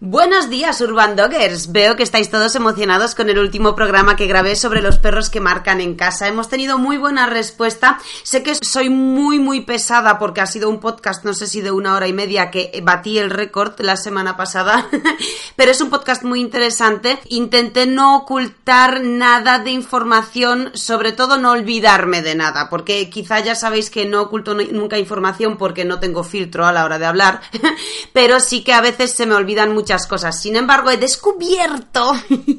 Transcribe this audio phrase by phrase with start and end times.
[0.00, 1.72] Buenos días, Urban Doggers.
[1.72, 5.40] Veo que estáis todos emocionados con el último programa que grabé sobre los perros que
[5.40, 6.28] marcan en casa.
[6.28, 7.98] Hemos tenido muy buena respuesta.
[8.22, 11.72] Sé que soy muy, muy pesada porque ha sido un podcast, no sé si de
[11.72, 14.86] una hora y media, que batí el récord la semana pasada,
[15.56, 17.18] pero es un podcast muy interesante.
[17.24, 23.56] Intenté no ocultar nada de información, sobre todo no olvidarme de nada, porque quizá ya
[23.56, 27.40] sabéis que no oculto nunca información porque no tengo filtro a la hora de hablar,
[28.12, 29.74] pero sí que a veces se me olvidan
[30.06, 30.40] cosas.
[30.40, 32.12] Sin embargo, he descubierto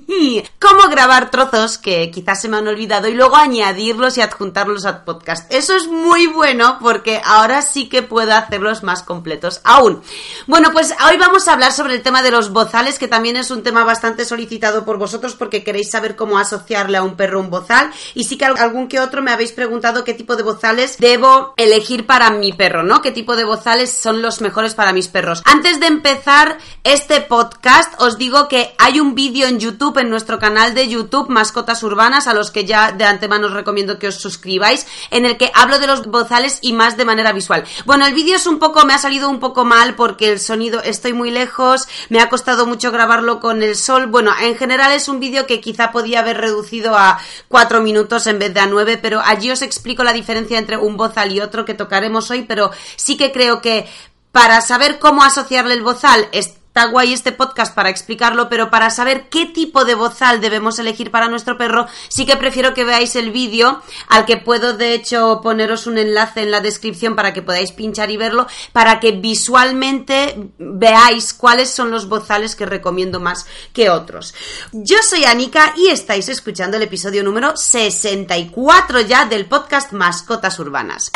[0.59, 5.03] cómo grabar trozos que quizás se me han olvidado y luego añadirlos y adjuntarlos al
[5.03, 5.51] podcast.
[5.53, 10.01] Eso es muy bueno porque ahora sí que puedo hacerlos más completos aún.
[10.47, 13.51] Bueno, pues hoy vamos a hablar sobre el tema de los bozales, que también es
[13.51, 17.51] un tema bastante solicitado por vosotros porque queréis saber cómo asociarle a un perro un
[17.51, 17.91] bozal.
[18.15, 22.07] Y sí que algún que otro me habéis preguntado qué tipo de bozales debo elegir
[22.07, 23.01] para mi perro, ¿no?
[23.01, 25.43] ¿Qué tipo de bozales son los mejores para mis perros?
[25.45, 30.39] Antes de empezar este podcast, os digo que hay un vídeo en YouTube, en nuestro
[30.39, 34.15] canal de YouTube, Mascotas Urbanas, a los que ya de antemano os recomiendo que os
[34.15, 37.63] suscribáis, en el que hablo de los bozales y más de manera visual.
[37.85, 40.81] Bueno, el vídeo es un poco, me ha salido un poco mal porque el sonido,
[40.81, 44.07] estoy muy lejos, me ha costado mucho grabarlo con el sol.
[44.07, 48.39] Bueno, en general es un vídeo que quizá podía haber reducido a cuatro minutos en
[48.39, 51.65] vez de a nueve, pero allí os explico la diferencia entre un bozal y otro
[51.65, 53.87] que tocaremos hoy, pero sí que creo que
[54.31, 56.27] para saber cómo asociarle el bozal,
[56.70, 61.09] Está guay este podcast para explicarlo, pero para saber qué tipo de bozal debemos elegir
[61.09, 65.41] para nuestro perro, sí que prefiero que veáis el vídeo, al que puedo de hecho
[65.41, 70.51] poneros un enlace en la descripción para que podáis pinchar y verlo, para que visualmente
[70.59, 74.35] veáis cuáles son los bozales que recomiendo más que otros.
[74.72, 81.11] Yo soy Anika y estáis escuchando el episodio número 64 ya del podcast Mascotas Urbanas.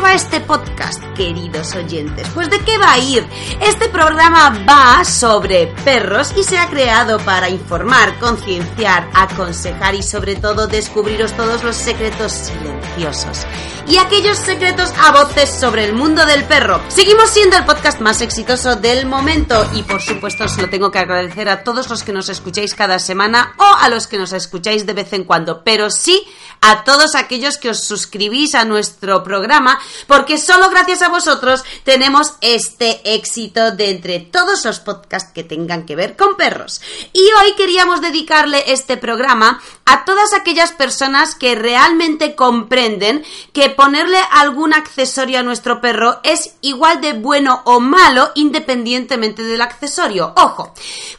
[0.00, 2.26] Va este podcast, queridos oyentes?
[2.32, 3.26] Pues de qué va a ir.
[3.60, 10.36] Este programa va sobre perros y se ha creado para informar, concienciar, aconsejar y sobre
[10.36, 13.46] todo descubriros todos los secretos silenciosos
[13.90, 16.80] y aquellos secretos a voces sobre el mundo del perro.
[16.88, 21.00] Seguimos siendo el podcast más exitoso del momento y por supuesto os lo tengo que
[21.00, 24.86] agradecer a todos los que nos escucháis cada semana o a los que nos escucháis
[24.86, 26.24] de vez en cuando, pero sí
[26.60, 32.34] a todos aquellos que os suscribís a nuestro programa, porque solo gracias a vosotros tenemos
[32.40, 36.80] este éxito de entre todos los podcasts que tengan que ver con perros.
[37.12, 44.18] Y hoy queríamos dedicarle este programa a todas aquellas personas que realmente comprenden que ponerle
[44.30, 50.32] algún accesorio a nuestro perro es igual de bueno o malo independientemente del accesorio.
[50.36, 50.72] Ojo,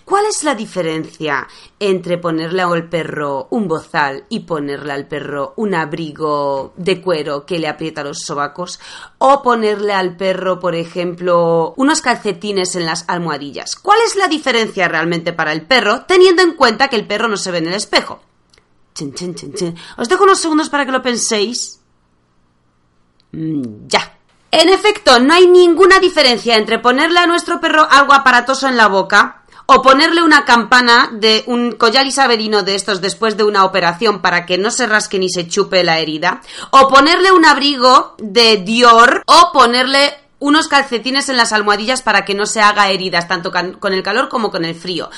[0.05, 1.47] ¿cuál es la diferencia
[1.81, 7.57] entre ponerle al perro un bozal y ponerle al perro un abrigo de cuero que
[7.57, 8.79] le aprieta los sobacos
[9.17, 13.75] o ponerle al perro, por ejemplo, unos calcetines en las almohadillas.
[13.75, 17.35] ¿Cuál es la diferencia realmente para el perro teniendo en cuenta que el perro no
[17.35, 18.21] se ve en el espejo?
[19.97, 21.79] Os dejo unos segundos para que lo penséis.
[23.31, 24.17] Mm, ya.
[24.51, 28.87] En efecto, no hay ninguna diferencia entre ponerle a nuestro perro algo aparatoso en la
[28.87, 29.40] boca
[29.73, 34.45] o ponerle una campana de un collar isabelino de estos después de una operación para
[34.45, 39.23] que no se rasque ni se chupe la herida, o ponerle un abrigo de Dior,
[39.25, 43.93] o ponerle unos calcetines en las almohadillas para que no se haga heridas, tanto con
[43.93, 45.09] el calor como con el frío.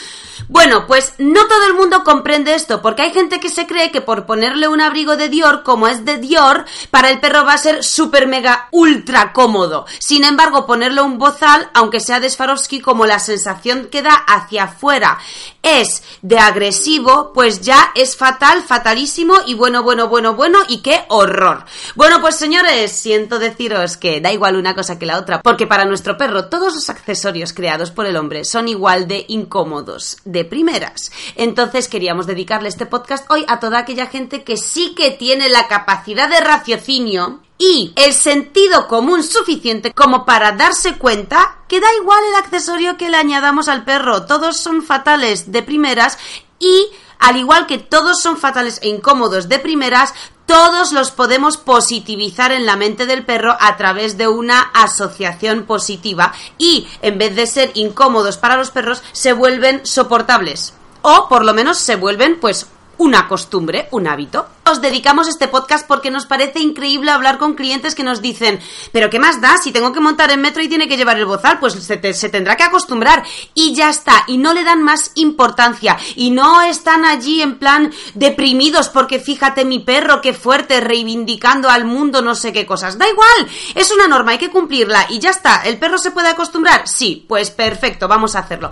[0.50, 4.02] Bueno, pues no todo el mundo comprende esto, porque hay gente que se cree que
[4.02, 7.58] por ponerle un abrigo de Dior, como es de Dior, para el perro va a
[7.58, 9.86] ser súper mega ultra cómodo.
[10.00, 14.66] Sin embargo, ponerle un bozal, aunque sea de Swarovski, como la sensación que da hacia
[14.66, 15.20] afuera
[15.62, 21.06] es de agresivo, pues ya es fatal, fatalísimo y bueno, bueno, bueno, bueno y qué
[21.08, 21.64] horror.
[21.96, 25.86] Bueno, pues señores, siento deciros que da igual una cosa que la otra, porque para
[25.86, 31.12] nuestro perro todos los accesorios creados por el hombre son igual de incómodos, de primeras.
[31.36, 35.68] Entonces queríamos dedicarle este podcast hoy a toda aquella gente que sí que tiene la
[35.68, 42.20] capacidad de raciocinio y el sentido común suficiente como para darse cuenta que da igual
[42.30, 46.18] el accesorio que le añadamos al perro, todos son fatales de primeras
[46.60, 46.88] y
[47.20, 50.14] al igual que todos son fatales e incómodos de primeras,
[50.46, 56.34] todos los podemos positivizar en la mente del perro a través de una asociación positiva
[56.58, 60.74] y en vez de ser incómodos para los perros se vuelven soportables.
[61.02, 62.68] O por lo menos se vuelven pues
[63.04, 64.48] una costumbre, un hábito.
[64.66, 68.62] Os dedicamos este podcast porque nos parece increíble hablar con clientes que nos dicen,
[68.94, 69.58] pero ¿qué más da?
[69.58, 72.30] Si tengo que montar en metro y tiene que llevar el bozal, pues se, se,
[72.30, 73.22] tendrá que acostumbrar
[73.54, 74.24] y ya está.
[74.28, 79.66] Y no le dan más importancia y no están allí en plan deprimidos porque fíjate
[79.66, 82.98] mi perro, qué fuerte, reivindicando al mundo no sé qué cosas.
[82.98, 85.64] Da igual, es una norma, hay que cumplirla y ya está.
[85.64, 86.88] ¿El perro se puede acostumbrar?
[86.88, 88.72] Sí, pues perfecto, vamos a hacerlo.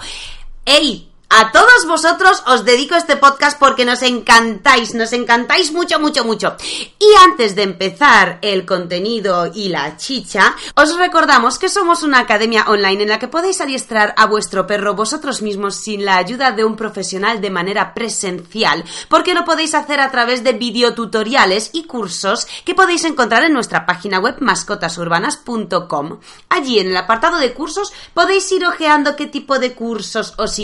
[0.64, 1.11] ¡Ey!
[1.34, 6.58] A todos vosotros os dedico este podcast porque nos encantáis, nos encantáis mucho, mucho, mucho.
[7.00, 12.66] Y antes de empezar el contenido y la chicha, os recordamos que somos una academia
[12.68, 16.66] online en la que podéis adiestrar a vuestro perro vosotros mismos sin la ayuda de
[16.66, 22.46] un profesional de manera presencial, porque lo podéis hacer a través de videotutoriales y cursos
[22.66, 26.20] que podéis encontrar en nuestra página web mascotasurbanas.com.
[26.50, 30.60] Allí en el apartado de cursos podéis ir ojeando qué tipo de cursos os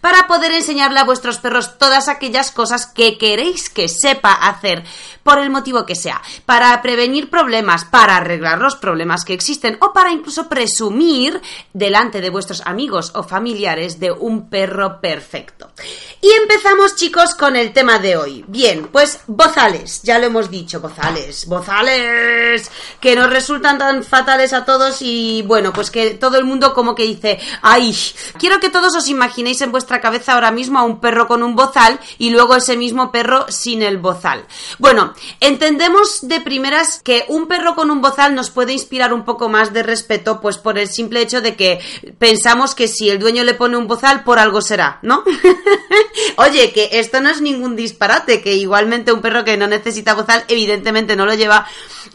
[0.00, 4.84] para poder enseñarle a vuestros perros todas aquellas cosas que queréis que sepa hacer,
[5.22, 9.92] por el motivo que sea, para prevenir problemas, para arreglar los problemas que existen o
[9.92, 11.40] para incluso presumir
[11.72, 15.70] delante de vuestros amigos o familiares de un perro perfecto.
[16.20, 18.44] Y empezamos chicos con el tema de hoy.
[18.48, 22.70] Bien, pues bozales, ya lo hemos dicho, bozales, bozales,
[23.00, 26.94] que nos resultan tan fatales a todos y bueno, pues que todo el mundo como
[26.94, 27.96] que dice, ay,
[28.38, 31.42] quiero que todos os imaginéis imaginéis en vuestra cabeza ahora mismo a un perro con
[31.42, 34.46] un bozal y luego ese mismo perro sin el bozal.
[34.78, 39.50] Bueno, entendemos de primeras que un perro con un bozal nos puede inspirar un poco
[39.50, 41.78] más de respeto, pues por el simple hecho de que
[42.18, 45.22] pensamos que si el dueño le pone un bozal, por algo será, ¿no?
[46.38, 50.42] Oye, que esto no es ningún disparate, que igualmente un perro que no necesita bozal,
[50.48, 51.66] evidentemente no lo lleva,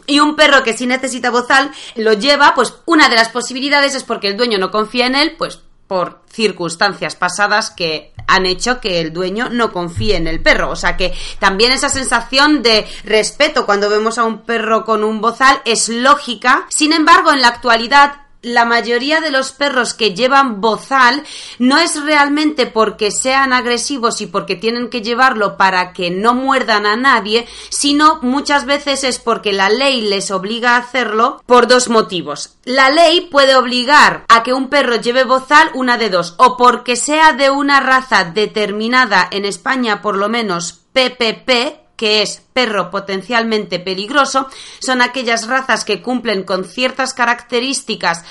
[0.06, 4.02] y un perro que sí necesita bozal, lo lleva, pues una de las posibilidades es
[4.02, 9.00] porque el dueño no confía en él, pues por circunstancias pasadas que han hecho que
[9.00, 10.70] el dueño no confíe en el perro.
[10.70, 15.20] O sea que también esa sensación de respeto cuando vemos a un perro con un
[15.20, 16.66] bozal es lógica.
[16.70, 21.24] Sin embargo, en la actualidad la mayoría de los perros que llevan bozal
[21.58, 26.86] no es realmente porque sean agresivos y porque tienen que llevarlo para que no muerdan
[26.86, 31.88] a nadie, sino muchas veces es porque la ley les obliga a hacerlo por dos
[31.88, 32.56] motivos.
[32.64, 36.96] La ley puede obligar a que un perro lleve bozal una de dos, o porque
[36.96, 43.78] sea de una raza determinada en España por lo menos PPP, que es perro potencialmente
[43.78, 44.48] peligroso,
[44.80, 48.24] son aquellas razas que cumplen con ciertas características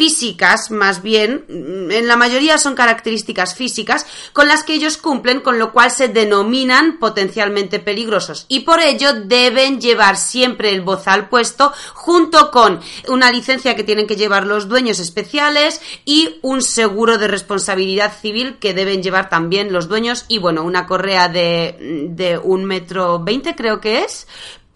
[0.00, 5.40] físicas, más bien, mm, en la mayoría son características físicas con las que ellos cumplen,
[5.40, 8.46] con lo cual se denominan potencialmente peligrosos.
[8.48, 14.06] Y por ello deben llevar siempre el bozal puesto junto con una licencia que tienen
[14.06, 19.70] que llevar los dueños especiales y un seguro de responsabilidad civil que deben llevar también
[19.70, 20.24] los dueños.
[20.28, 24.26] Y bueno, una correa de, de un metro veinte creo que es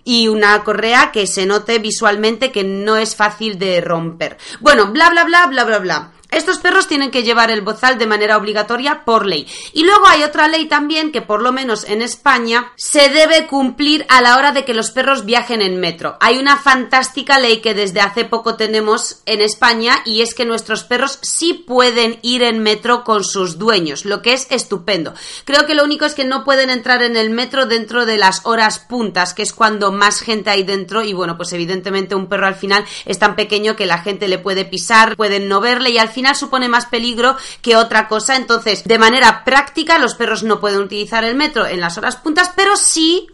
[0.04, 4.36] y una correa que se note visualmente que no es fácil de romper.
[4.60, 6.12] Bueno, bla bla bla bla bla bla.
[6.34, 9.46] Estos perros tienen que llevar el bozal de manera obligatoria por ley.
[9.72, 14.04] Y luego hay otra ley también que por lo menos en España se debe cumplir
[14.08, 16.16] a la hora de que los perros viajen en metro.
[16.20, 20.82] Hay una fantástica ley que desde hace poco tenemos en España y es que nuestros
[20.82, 25.14] perros sí pueden ir en metro con sus dueños, lo que es estupendo.
[25.44, 28.44] Creo que lo único es que no pueden entrar en el metro dentro de las
[28.44, 32.46] horas puntas, que es cuando más gente hay dentro y bueno, pues evidentemente un perro
[32.46, 35.98] al final es tan pequeño que la gente le puede pisar, pueden no verle y
[35.98, 38.36] al final supone más peligro que otra cosa.
[38.36, 42.52] Entonces, de manera práctica, los perros no pueden utilizar el metro en las horas puntas,
[42.56, 43.26] pero sí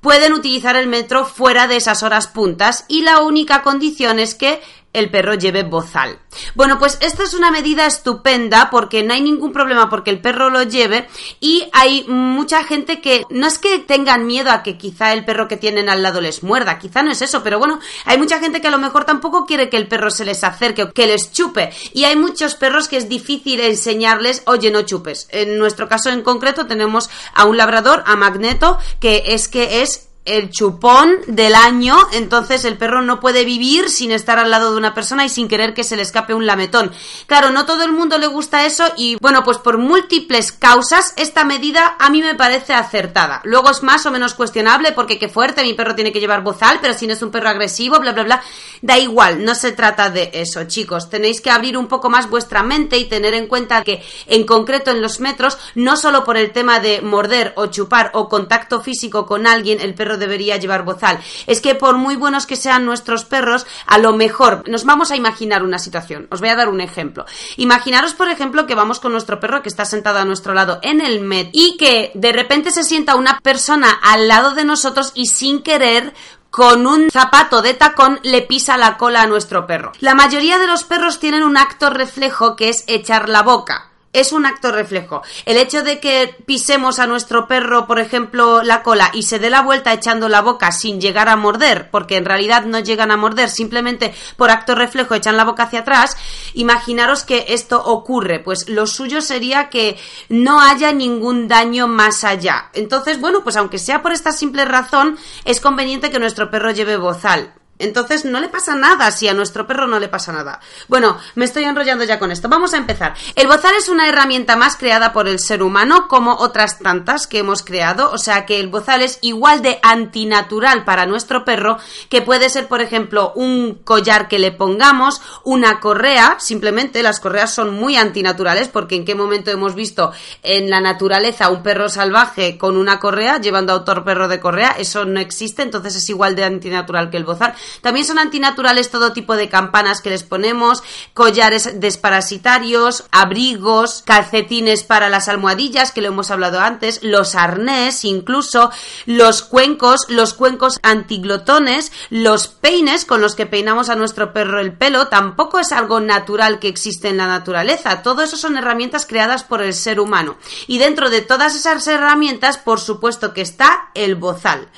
[0.00, 4.60] pueden utilizar el metro fuera de esas horas puntas y la única condición es que
[4.92, 6.18] el perro lleve bozal.
[6.54, 10.50] Bueno, pues esta es una medida estupenda porque no hay ningún problema porque el perro
[10.50, 11.08] lo lleve
[11.40, 15.48] y hay mucha gente que no es que tengan miedo a que quizá el perro
[15.48, 18.60] que tienen al lado les muerda, quizá no es eso, pero bueno, hay mucha gente
[18.60, 21.32] que a lo mejor tampoco quiere que el perro se les acerque o que les
[21.32, 25.28] chupe y hay muchos perros que es difícil enseñarles, oye, no chupes.
[25.30, 30.07] En nuestro caso en concreto tenemos a un labrador, a Magneto, que es que es
[30.28, 34.76] el chupón del año, entonces el perro no puede vivir sin estar al lado de
[34.76, 36.92] una persona y sin querer que se le escape un lametón.
[37.26, 41.44] Claro, no todo el mundo le gusta eso y bueno, pues por múltiples causas esta
[41.44, 43.40] medida a mí me parece acertada.
[43.44, 46.78] Luego es más o menos cuestionable porque qué fuerte, mi perro tiene que llevar bozal,
[46.80, 48.42] pero si no es un perro agresivo, bla, bla, bla.
[48.82, 51.08] Da igual, no se trata de eso, chicos.
[51.10, 54.90] Tenéis que abrir un poco más vuestra mente y tener en cuenta que en concreto
[54.90, 59.26] en los metros, no solo por el tema de morder o chupar o contacto físico
[59.26, 61.18] con alguien, el perro debería llevar bozal.
[61.46, 65.16] Es que por muy buenos que sean nuestros perros, a lo mejor nos vamos a
[65.16, 66.28] imaginar una situación.
[66.30, 67.24] Os voy a dar un ejemplo.
[67.56, 71.00] Imaginaros, por ejemplo, que vamos con nuestro perro que está sentado a nuestro lado en
[71.00, 75.26] el med y que de repente se sienta una persona al lado de nosotros y
[75.26, 76.14] sin querer
[76.50, 79.92] con un zapato de tacón le pisa la cola a nuestro perro.
[80.00, 83.88] La mayoría de los perros tienen un acto reflejo que es echar la boca
[84.20, 85.22] es un acto reflejo.
[85.46, 89.50] El hecho de que pisemos a nuestro perro, por ejemplo, la cola y se dé
[89.50, 93.16] la vuelta echando la boca sin llegar a morder, porque en realidad no llegan a
[93.16, 96.16] morder, simplemente por acto reflejo echan la boca hacia atrás,
[96.54, 98.40] imaginaros que esto ocurre.
[98.40, 99.96] Pues lo suyo sería que
[100.28, 102.70] no haya ningún daño más allá.
[102.74, 106.96] Entonces, bueno, pues aunque sea por esta simple razón, es conveniente que nuestro perro lleve
[106.96, 107.54] bozal.
[107.78, 110.60] Entonces no le pasa nada si a nuestro perro no le pasa nada.
[110.88, 112.48] Bueno, me estoy enrollando ya con esto.
[112.48, 113.14] Vamos a empezar.
[113.34, 117.38] El bozal es una herramienta más creada por el ser humano como otras tantas que
[117.38, 118.10] hemos creado.
[118.12, 122.68] O sea que el bozal es igual de antinatural para nuestro perro que puede ser,
[122.68, 126.36] por ejemplo, un collar que le pongamos, una correa.
[126.40, 131.48] Simplemente las correas son muy antinaturales porque en qué momento hemos visto en la naturaleza
[131.48, 134.74] un perro salvaje con una correa llevando a otro perro de correa.
[134.78, 135.62] Eso no existe.
[135.62, 137.54] Entonces es igual de antinatural que el bozal.
[137.80, 140.82] También son antinaturales todo tipo de campanas que les ponemos,
[141.14, 148.70] collares desparasitarios, abrigos, calcetines para las almohadillas, que lo hemos hablado antes, los arnés, incluso
[149.06, 154.72] los cuencos, los cuencos antiglotones, los peines con los que peinamos a nuestro perro el
[154.72, 158.02] pelo, tampoco es algo natural que existe en la naturaleza.
[158.02, 160.36] Todo eso son herramientas creadas por el ser humano.
[160.66, 164.68] Y dentro de todas esas herramientas, por supuesto que está el bozal.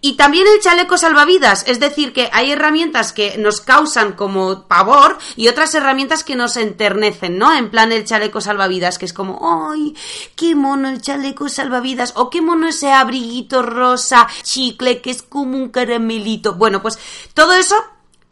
[0.00, 5.18] Y también el chaleco salvavidas, es decir, que hay herramientas que nos causan como pavor
[5.34, 7.52] y otras herramientas que nos enternecen, ¿no?
[7.52, 9.96] En plan el chaleco salvavidas, que es como, ¡ay!
[10.36, 12.12] ¡Qué mono el chaleco salvavidas!
[12.14, 16.54] O qué mono ese abriguito rosa, chicle, que es como un caramelito.
[16.54, 16.98] Bueno, pues
[17.34, 17.74] todo eso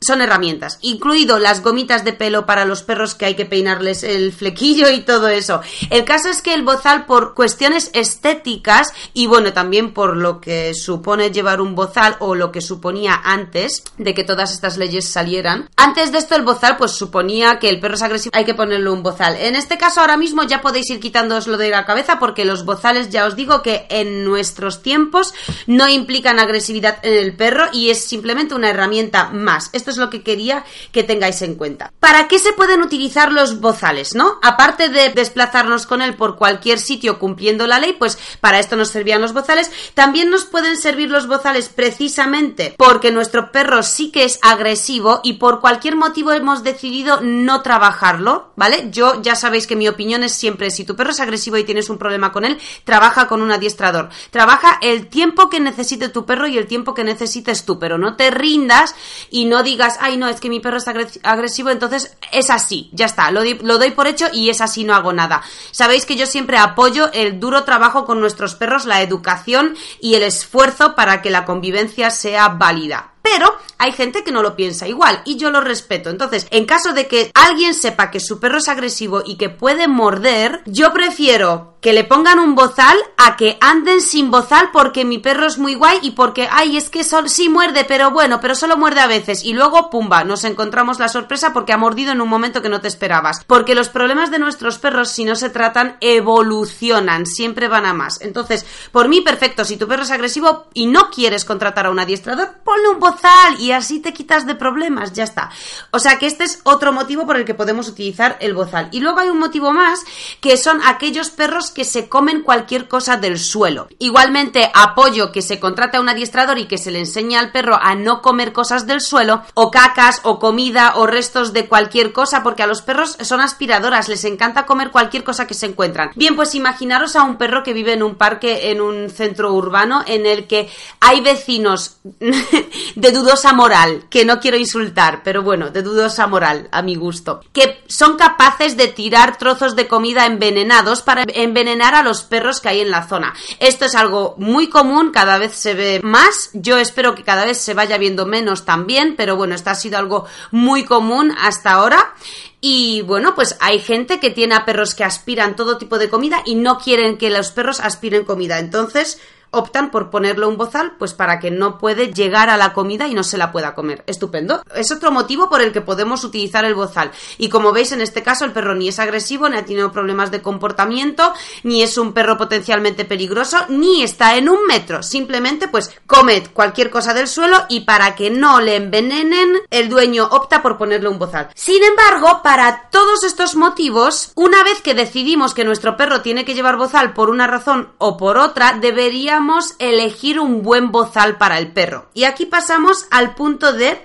[0.00, 4.32] son herramientas, incluido las gomitas de pelo para los perros que hay que peinarles el
[4.32, 5.60] flequillo y todo eso.
[5.90, 10.74] El caso es que el bozal por cuestiones estéticas y bueno, también por lo que
[10.74, 15.68] supone llevar un bozal o lo que suponía antes de que todas estas leyes salieran.
[15.76, 18.90] Antes de esto el bozal pues suponía que el perro es agresivo, hay que ponerle
[18.90, 19.36] un bozal.
[19.36, 23.08] En este caso ahora mismo ya podéis ir quitándooslo de la cabeza porque los bozales
[23.08, 25.32] ya os digo que en nuestros tiempos
[25.66, 29.70] no implican agresividad en el perro y es simplemente una herramienta más.
[29.90, 31.92] Es lo que quería que tengáis en cuenta.
[32.00, 34.38] ¿Para qué se pueden utilizar los bozales, no?
[34.42, 38.88] Aparte de desplazarnos con él por cualquier sitio cumpliendo la ley, pues para esto nos
[38.88, 39.70] servían los bozales.
[39.94, 45.34] También nos pueden servir los bozales precisamente porque nuestro perro sí que es agresivo y
[45.34, 48.88] por cualquier motivo hemos decidido no trabajarlo, ¿vale?
[48.90, 51.90] Yo ya sabéis que mi opinión es siempre si tu perro es agresivo y tienes
[51.90, 54.08] un problema con él, trabaja con un adiestrador.
[54.30, 58.16] Trabaja el tiempo que necesite tu perro y el tiempo que necesites tú, pero no
[58.16, 58.94] te rindas
[59.30, 63.06] y no digas ay no, es que mi perro está agresivo, entonces es así, ya
[63.06, 65.42] está, lo, lo doy por hecho y es así, no hago nada.
[65.70, 70.22] Sabéis que yo siempre apoyo el duro trabajo con nuestros perros, la educación y el
[70.22, 73.12] esfuerzo para que la convivencia sea válida.
[73.22, 76.10] Pero hay gente que no lo piensa igual y yo lo respeto.
[76.10, 79.88] Entonces, en caso de que alguien sepa que su perro es agresivo y que puede
[79.88, 85.18] morder, yo prefiero que le pongan un bozal a que anden sin bozal porque mi
[85.18, 88.76] perro es muy guay y porque, ay, es que sí muerde, pero bueno, pero solo
[88.76, 89.44] muerde a veces.
[89.44, 92.80] Y luego, pumba, nos encontramos la sorpresa porque ha mordido en un momento que no
[92.80, 93.44] te esperabas.
[93.44, 98.20] Porque los problemas de nuestros perros, si no se tratan, evolucionan, siempre van a más.
[98.20, 102.00] Entonces, por mí, perfecto, si tu perro es agresivo y no quieres contratar a un
[102.00, 105.50] adiestrador, ponle un bozal y así te quitas de problemas, ya está.
[105.92, 108.88] O sea que este es otro motivo por el que podemos utilizar el bozal.
[108.90, 110.00] Y luego hay un motivo más,
[110.40, 113.88] que son aquellos perros que se comen cualquier cosa del suelo.
[113.98, 117.78] Igualmente apoyo que se contrate a un adiestrador y que se le enseñe al perro
[117.78, 122.42] a no comer cosas del suelo, o cacas, o comida, o restos de cualquier cosa,
[122.42, 126.12] porque a los perros son aspiradoras, les encanta comer cualquier cosa que se encuentran.
[126.14, 130.02] Bien, pues imaginaros a un perro que vive en un parque, en un centro urbano,
[130.06, 131.98] en el que hay vecinos
[132.96, 137.42] de dudosa moral, que no quiero insultar, pero bueno, de dudosa moral, a mi gusto,
[137.52, 142.68] que son capaces de tirar trozos de comida envenenados para envenenar a los perros que
[142.68, 143.34] hay en la zona.
[143.58, 147.58] Esto es algo muy común, cada vez se ve más, yo espero que cada vez
[147.58, 152.14] se vaya viendo menos también, pero bueno, esto ha sido algo muy común hasta ahora.
[152.60, 156.42] Y bueno, pues hay gente que tiene a perros que aspiran todo tipo de comida
[156.46, 158.58] y no quieren que los perros aspiren comida.
[158.58, 159.20] Entonces,
[159.56, 163.14] optan por ponerle un bozal pues para que no puede llegar a la comida y
[163.14, 164.04] no se la pueda comer.
[164.06, 164.62] Estupendo.
[164.74, 167.10] Es otro motivo por el que podemos utilizar el bozal.
[167.38, 170.30] Y como veis en este caso el perro ni es agresivo, ni ha tenido problemas
[170.30, 171.32] de comportamiento,
[171.62, 175.02] ni es un perro potencialmente peligroso, ni está en un metro.
[175.02, 180.28] Simplemente pues come cualquier cosa del suelo y para que no le envenenen, el dueño
[180.30, 181.48] opta por ponerle un bozal.
[181.54, 186.54] Sin embargo, para todos estos motivos, una vez que decidimos que nuestro perro tiene que
[186.54, 189.45] llevar bozal por una razón o por otra, deberíamos
[189.78, 192.06] elegir un buen bozal para el perro.
[192.14, 194.04] Y aquí pasamos al punto de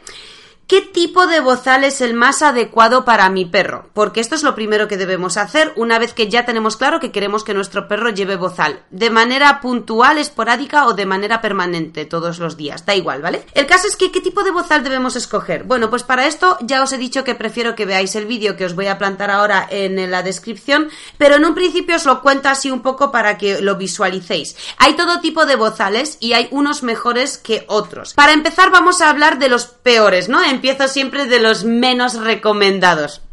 [0.72, 3.90] ¿Qué tipo de bozal es el más adecuado para mi perro?
[3.94, 7.12] Porque esto es lo primero que debemos hacer una vez que ya tenemos claro que
[7.12, 8.82] queremos que nuestro perro lleve bozal.
[8.90, 12.86] De manera puntual, esporádica o de manera permanente todos los días.
[12.86, 13.46] Da igual, ¿vale?
[13.54, 15.66] El caso es que ¿qué tipo de bozal debemos escoger?
[15.66, 18.63] Bueno, pues para esto ya os he dicho que prefiero que veáis el vídeo que
[18.63, 20.88] os voy a plantar ahora en la descripción,
[21.18, 24.56] pero en un principio os lo cuento así un poco para que lo visualicéis.
[24.78, 28.13] Hay todo tipo de bozales y hay unos mejores que otros.
[28.13, 30.42] Para empezar vamos a hablar de los peores, ¿no?
[30.62, 33.24] Empiezo siempre de los menos recomendados.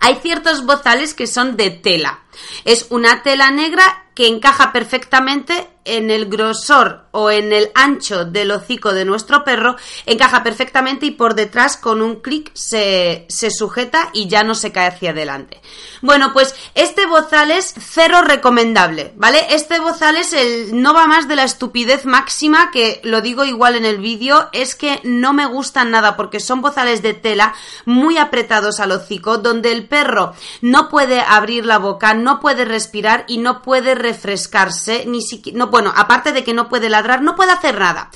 [0.00, 2.20] Hay ciertos bozales que son de tela.
[2.64, 8.50] Es una tela negra que encaja perfectamente en el grosor o en el ancho del
[8.50, 14.10] hocico de nuestro perro, encaja perfectamente y por detrás con un clic se, se, sujeta
[14.12, 15.60] y ya no se cae hacia adelante.
[16.02, 19.46] Bueno, pues este bozal es cero recomendable, ¿vale?
[19.50, 23.76] Este bozal es el no va más de la estupidez máxima, que lo digo igual
[23.76, 28.18] en el vídeo, es que no me gustan nada porque son bozales de tela muy
[28.18, 33.38] apretados al hocico, donde el perro no puede abrir la boca, no puede respirar y
[33.38, 37.52] no puede refrescarse, ni siquiera, no, bueno, aparte de que no puede ladrar, no puede
[37.52, 38.10] hacer nada.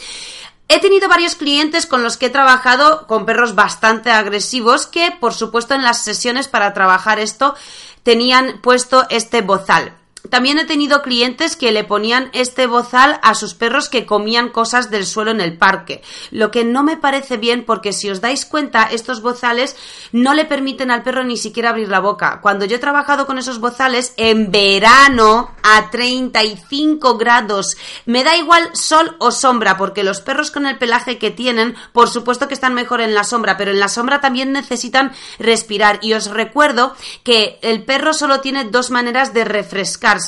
[0.66, 5.32] He tenido varios clientes con los que he trabajado con perros bastante agresivos que, por
[5.32, 7.54] supuesto, en las sesiones para trabajar esto
[8.02, 9.99] tenían puesto este bozal.
[10.30, 14.90] También he tenido clientes que le ponían este bozal a sus perros que comían cosas
[14.90, 18.46] del suelo en el parque, lo que no me parece bien porque si os dais
[18.46, 19.76] cuenta estos bozales
[20.12, 22.40] no le permiten al perro ni siquiera abrir la boca.
[22.40, 28.70] Cuando yo he trabajado con esos bozales en verano a 35 grados, me da igual
[28.74, 32.74] sol o sombra porque los perros con el pelaje que tienen, por supuesto que están
[32.74, 35.98] mejor en la sombra, pero en la sombra también necesitan respirar.
[36.02, 36.94] Y os recuerdo
[37.24, 40.19] que el perro solo tiene dos maneras de refrescar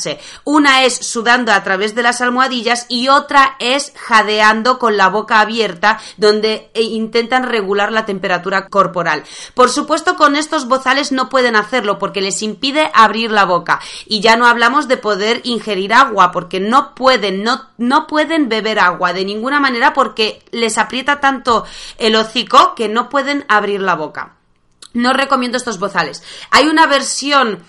[0.45, 5.41] una es sudando a través de las almohadillas y otra es jadeando con la boca
[5.41, 9.25] abierta, donde eh, intentan regular la temperatura corporal.
[9.55, 13.81] Por supuesto, con estos bozales no pueden hacerlo porque les impide abrir la boca.
[14.07, 18.79] Y ya no hablamos de poder ingerir agua, porque no pueden, no, no pueden beber
[18.79, 21.65] agua de ninguna manera porque les aprieta tanto
[21.99, 24.35] el hocico que no pueden abrir la boca.
[24.95, 26.23] No recomiendo estos bozales.
[26.51, 27.63] Hay una versión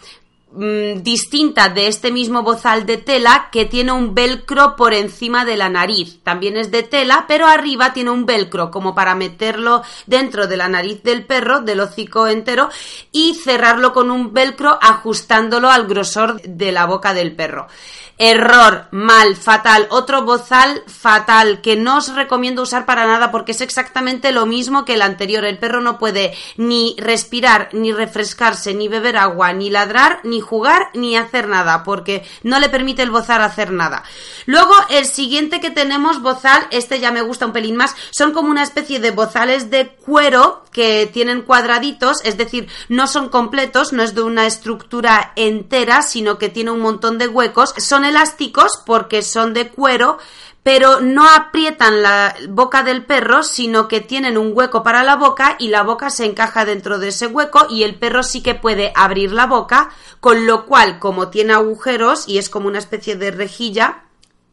[0.55, 5.57] Mm, distinta de este mismo bozal de tela que tiene un velcro por encima de
[5.57, 6.19] la nariz.
[6.21, 10.67] También es de tela, pero arriba tiene un velcro como para meterlo dentro de la
[10.67, 12.69] nariz del perro, del hocico entero,
[13.11, 17.65] y cerrarlo con un velcro ajustándolo al grosor de la boca del perro.
[18.19, 19.87] Error, mal, fatal.
[19.89, 24.85] Otro bozal fatal que no os recomiendo usar para nada porque es exactamente lo mismo
[24.85, 25.43] que el anterior.
[25.45, 30.89] El perro no puede ni respirar, ni refrescarse, ni beber agua, ni ladrar, ni jugar,
[30.93, 34.03] ni hacer nada porque no le permite el bozal hacer nada.
[34.45, 38.51] Luego, el siguiente que tenemos, bozal, este ya me gusta un pelín más, son como
[38.51, 44.03] una especie de bozales de cuero que tienen cuadraditos, es decir, no son completos, no
[44.03, 47.73] es de una estructura entera, sino que tiene un montón de huecos.
[47.77, 50.17] Son elásticos porque son de cuero,
[50.63, 55.57] pero no aprietan la boca del perro, sino que tienen un hueco para la boca
[55.59, 58.93] y la boca se encaja dentro de ese hueco y el perro sí que puede
[58.95, 59.89] abrir la boca,
[60.21, 64.03] con lo cual, como tiene agujeros y es como una especie de rejilla,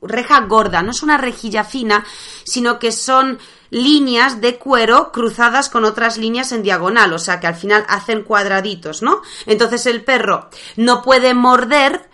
[0.03, 2.05] reja gorda, no es una rejilla fina,
[2.45, 3.39] sino que son
[3.71, 8.25] líneas de cuero cruzadas con otras líneas en diagonal, o sea que al final hacen
[8.25, 9.23] cuadraditos, ¿no?
[9.47, 12.11] Entonces el perro no puede morder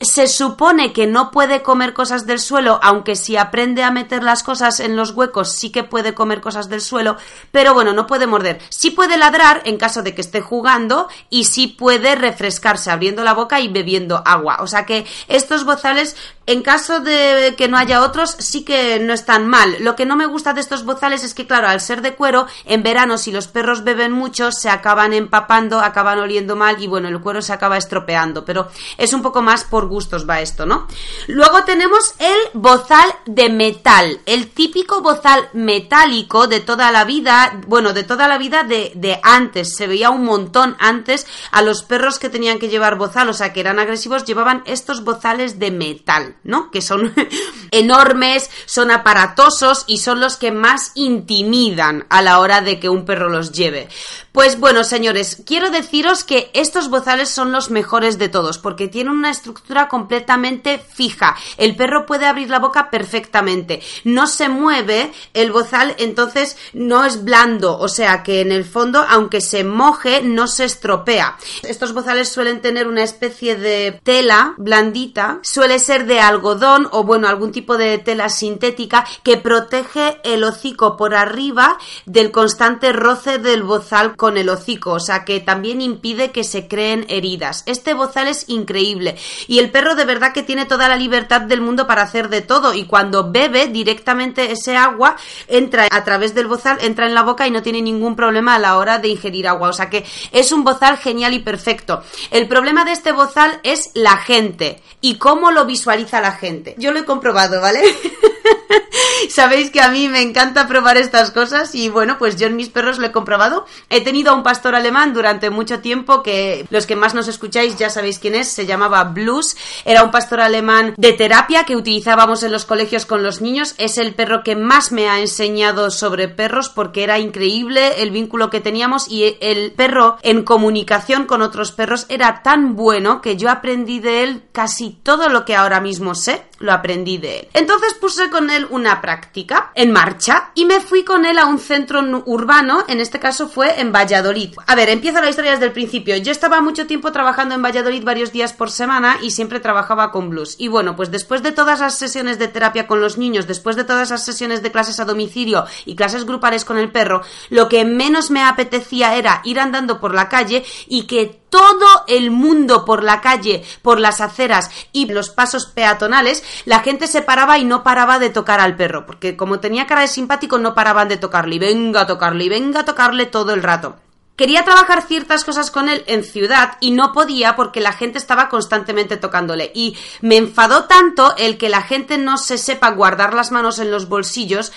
[0.00, 4.44] se supone que no puede comer cosas del suelo, aunque si aprende a meter las
[4.44, 7.16] cosas en los huecos sí que puede comer cosas del suelo,
[7.50, 8.60] pero bueno, no puede morder.
[8.68, 13.34] Sí puede ladrar en caso de que esté jugando y sí puede refrescarse abriendo la
[13.34, 14.58] boca y bebiendo agua.
[14.60, 16.16] O sea que estos bozales
[16.50, 19.76] En caso de que no haya otros, sí que no están mal.
[19.78, 22.48] Lo que no me gusta de estos bozales es que, claro, al ser de cuero,
[22.64, 27.06] en verano, si los perros beben mucho, se acaban empapando, acaban oliendo mal y bueno,
[27.06, 28.44] el cuero se acaba estropeando.
[28.44, 28.66] Pero
[28.98, 30.88] es un poco más por gustos va esto, ¿no?
[31.28, 37.92] Luego tenemos el bozal de metal, el típico bozal metálico de toda la vida, bueno,
[37.92, 39.76] de toda la vida de, de antes.
[39.76, 43.52] Se veía un montón antes a los perros que tenían que llevar bozal, o sea,
[43.52, 46.70] que eran agresivos, llevaban estos bozales de metal, ¿no?
[46.70, 47.14] Que son
[47.70, 53.04] enormes, son aparatosos y son los que más intimidan a la hora de que un
[53.04, 53.88] perro los lleve.
[54.32, 59.12] Pues bueno, señores, quiero deciros que estos bozales son los mejores de todos porque tienen
[59.12, 61.36] una estructura completamente fija.
[61.56, 63.82] El perro puede abrir la boca perfectamente.
[64.04, 69.04] No se mueve el bozal, entonces no es blando, o sea que en el fondo,
[69.08, 71.36] aunque se moje, no se estropea.
[71.62, 77.28] Estos bozales suelen tener una especie de tela blandita, suele ser de algodón o bueno,
[77.28, 83.62] algún tipo de tela sintética que protege el hocico por arriba del constante roce del
[83.62, 87.62] bozal con el hocico, o sea que también impide que se creen heridas.
[87.66, 91.60] Este bozal es increíble y el perro de verdad que tiene toda la libertad del
[91.60, 95.16] mundo para hacer de todo y cuando bebe directamente ese agua
[95.48, 98.58] entra a través del bozal, entra en la boca y no tiene ningún problema a
[98.58, 102.02] la hora de ingerir agua, o sea que es un bozal genial y perfecto.
[102.30, 106.74] El problema de este bozal es la gente y cómo lo visualiza la gente.
[106.78, 107.82] Yo lo he comprobado, ¿vale?
[109.28, 112.68] Sabéis que a mí me encanta probar estas cosas y bueno, pues yo en mis
[112.68, 113.66] perros lo he comprobado.
[113.88, 117.76] He tenido a un pastor alemán durante mucho tiempo que los que más nos escucháis
[117.76, 119.56] ya sabéis quién es, se llamaba Blues.
[119.84, 123.74] Era un pastor alemán de terapia que utilizábamos en los colegios con los niños.
[123.78, 128.50] Es el perro que más me ha enseñado sobre perros porque era increíble el vínculo
[128.50, 133.50] que teníamos y el perro en comunicación con otros perros era tan bueno que yo
[133.50, 137.48] aprendí de él casi todo lo que ahora mismo sé, lo aprendí de él.
[137.54, 141.58] Entonces puse con él una práctica en marcha y me fui con él a un
[141.58, 144.54] centro urbano, en este caso fue en Valladolid.
[144.66, 146.16] A ver, empieza la historia desde el principio.
[146.16, 150.30] Yo estaba mucho tiempo trabajando en Valladolid varios días por semana y siempre trabajaba con
[150.30, 150.56] blues.
[150.58, 153.84] Y bueno, pues después de todas las sesiones de terapia con los niños, después de
[153.84, 157.84] todas las sesiones de clases a domicilio y clases grupales con el perro, lo que
[157.84, 163.02] menos me apetecía era ir andando por la calle y que todo el mundo por
[163.02, 167.82] la calle, por las aceras y los pasos peatonales, la gente se paraba y no
[167.82, 171.56] paraba de tocar al perro, porque como tenía cara de simpático no paraban de tocarle
[171.56, 173.96] y venga a tocarle y venga a tocarle todo el rato.
[174.40, 178.48] Quería trabajar ciertas cosas con él en ciudad y no podía porque la gente estaba
[178.48, 179.70] constantemente tocándole.
[179.74, 183.90] Y me enfadó tanto el que la gente no se sepa guardar las manos en
[183.90, 184.72] los bolsillos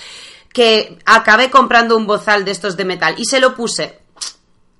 [0.52, 4.00] que acabé comprando un bozal de estos de metal y se lo puse.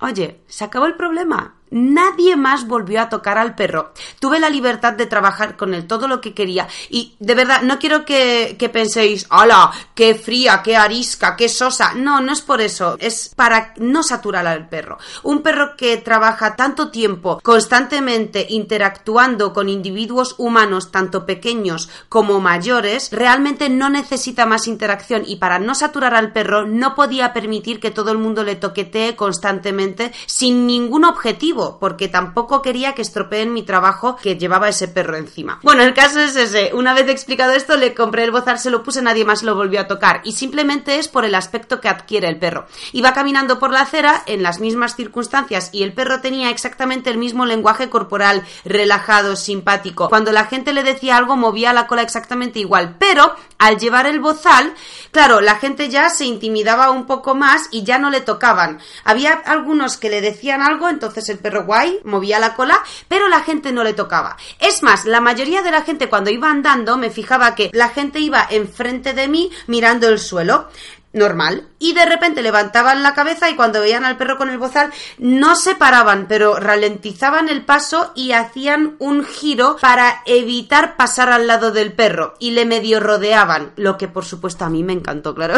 [0.00, 1.54] Oye, se acabó el problema.
[1.70, 3.92] Nadie más volvió a tocar al perro.
[4.20, 6.68] Tuve la libertad de trabajar con él todo lo que quería.
[6.88, 9.72] Y de verdad, no quiero que, que penséis, ¡hala!
[9.94, 11.94] ¡Qué fría, qué arisca, qué sosa!
[11.94, 12.96] No, no es por eso.
[13.00, 14.98] Es para no saturar al perro.
[15.22, 23.10] Un perro que trabaja tanto tiempo constantemente interactuando con individuos humanos, tanto pequeños como mayores,
[23.10, 25.22] realmente no necesita más interacción.
[25.26, 29.16] Y para no saturar al perro, no podía permitir que todo el mundo le toquetee
[29.16, 35.16] constantemente sin ningún objetivo porque tampoco quería que estropeen mi trabajo que llevaba ese perro
[35.16, 35.60] encima.
[35.62, 36.72] Bueno, el caso es ese.
[36.74, 39.80] Una vez explicado esto, le compré el bozal, se lo puse, nadie más lo volvió
[39.80, 40.20] a tocar.
[40.24, 42.66] Y simplemente es por el aspecto que adquiere el perro.
[42.92, 47.18] Iba caminando por la acera en las mismas circunstancias y el perro tenía exactamente el
[47.18, 50.08] mismo lenguaje corporal, relajado, simpático.
[50.08, 52.96] Cuando la gente le decía algo, movía la cola exactamente igual.
[52.98, 54.74] Pero al llevar el bozal,
[55.10, 58.80] claro, la gente ya se intimidaba un poco más y ya no le tocaban.
[59.04, 63.42] Había algunos que le decían algo, entonces el perro guay, movía la cola, pero la
[63.42, 64.38] gente no le tocaba.
[64.60, 68.18] Es más, la mayoría de la gente cuando iba andando me fijaba que la gente
[68.18, 70.68] iba enfrente de mí mirando el suelo
[71.14, 71.68] normal.
[71.78, 75.56] Y de repente levantaban la cabeza y cuando veían al perro con el bozal no
[75.56, 81.70] se paraban, pero ralentizaban el paso y hacían un giro para evitar pasar al lado
[81.70, 85.54] del perro y le medio rodeaban, lo que por supuesto a mí me encantó, claro.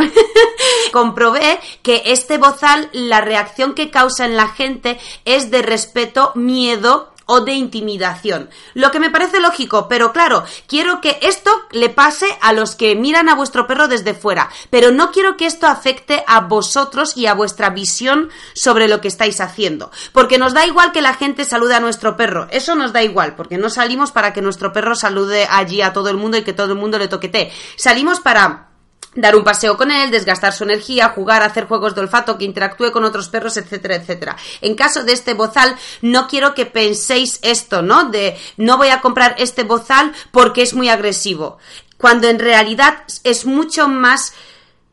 [0.93, 7.16] Comprobé que este bozal, la reacción que causa en la gente es de respeto, miedo
[7.27, 8.49] o de intimidación.
[8.75, 12.95] Lo que me parece lógico, pero claro, quiero que esto le pase a los que
[12.95, 17.27] miran a vuestro perro desde fuera, pero no quiero que esto afecte a vosotros y
[17.27, 21.45] a vuestra visión sobre lo que estáis haciendo, porque nos da igual que la gente
[21.45, 24.95] salude a nuestro perro, eso nos da igual, porque no salimos para que nuestro perro
[24.95, 28.66] salude allí a todo el mundo y que todo el mundo le toquete, salimos para
[29.17, 32.93] dar un paseo con él, desgastar su energía, jugar, hacer juegos de olfato, que interactúe
[32.93, 34.37] con otros perros, etcétera, etcétera.
[34.61, 38.05] En caso de este bozal, no quiero que penséis esto, ¿no?
[38.05, 41.59] De no voy a comprar este bozal porque es muy agresivo.
[41.99, 44.35] Cuando en realidad es mucho más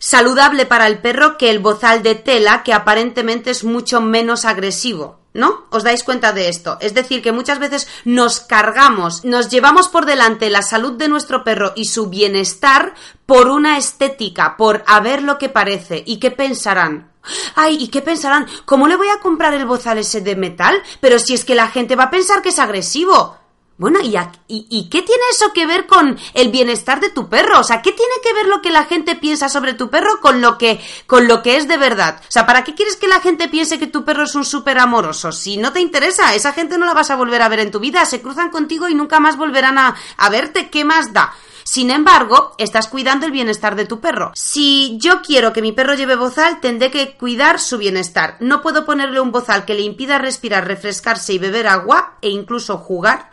[0.04, 5.22] saludable para el perro que el bozal de tela, que aparentemente es mucho menos agresivo.
[5.36, 5.66] ¿No?
[5.72, 6.78] ¿Os dais cuenta de esto?
[6.80, 11.44] Es decir, que muchas veces nos cargamos, nos llevamos por delante la salud de nuestro
[11.44, 12.94] perro y su bienestar
[13.26, 17.12] por una estética, por a ver lo que parece y qué pensarán.
[17.56, 18.46] Ay, ¿y qué pensarán?
[18.66, 20.84] ¿Cómo le voy a comprar el bozal ese de metal?
[21.00, 23.38] Pero si es que la gente va a pensar que es agresivo.
[23.84, 24.16] Bueno, ¿y,
[24.48, 27.60] ¿y, qué tiene eso que ver con el bienestar de tu perro?
[27.60, 30.40] O sea, ¿qué tiene que ver lo que la gente piensa sobre tu perro con
[30.40, 32.22] lo que, con lo que es de verdad?
[32.22, 34.80] O sea, ¿para qué quieres que la gente piense que tu perro es un súper
[34.80, 35.34] amoroso?
[35.34, 37.82] Si no te interesa, esa gente no la vas a volver a ver en tu
[37.82, 41.34] vida, se cruzan contigo y nunca más volverán a, a verte, ¿qué más da?
[41.66, 44.32] Sin embargo, estás cuidando el bienestar de tu perro.
[44.34, 48.38] Si yo quiero que mi perro lleve bozal, tendré que cuidar su bienestar.
[48.40, 52.78] No puedo ponerle un bozal que le impida respirar, refrescarse y beber agua e incluso
[52.78, 53.30] jugar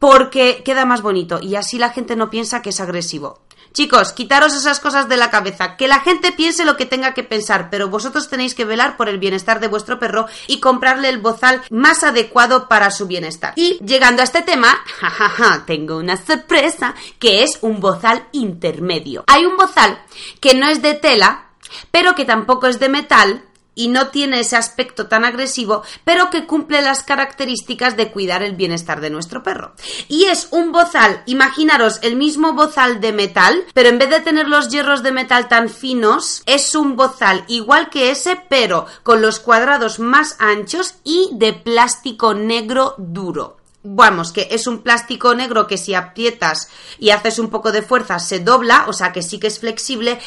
[0.00, 3.38] porque queda más bonito y así la gente no piensa que es agresivo.
[3.72, 7.22] Chicos, quitaros esas cosas de la cabeza, que la gente piense lo que tenga que
[7.22, 11.18] pensar, pero vosotros tenéis que velar por el bienestar de vuestro perro y comprarle el
[11.18, 13.52] bozal más adecuado para su bienestar.
[13.54, 19.22] Y llegando a este tema, jajaja, tengo una sorpresa, que es un bozal intermedio.
[19.28, 20.02] Hay un bozal
[20.40, 21.50] que no es de tela,
[21.92, 23.44] pero que tampoco es de metal,
[23.80, 28.54] y no tiene ese aspecto tan agresivo, pero que cumple las características de cuidar el
[28.54, 29.72] bienestar de nuestro perro.
[30.06, 34.48] Y es un bozal, imaginaros el mismo bozal de metal, pero en vez de tener
[34.48, 39.40] los hierros de metal tan finos, es un bozal igual que ese, pero con los
[39.40, 45.78] cuadrados más anchos y de plástico negro duro vamos, que es un plástico negro que
[45.78, 49.46] si aprietas y haces un poco de fuerza se dobla, o sea que sí que
[49.46, 50.18] es flexible,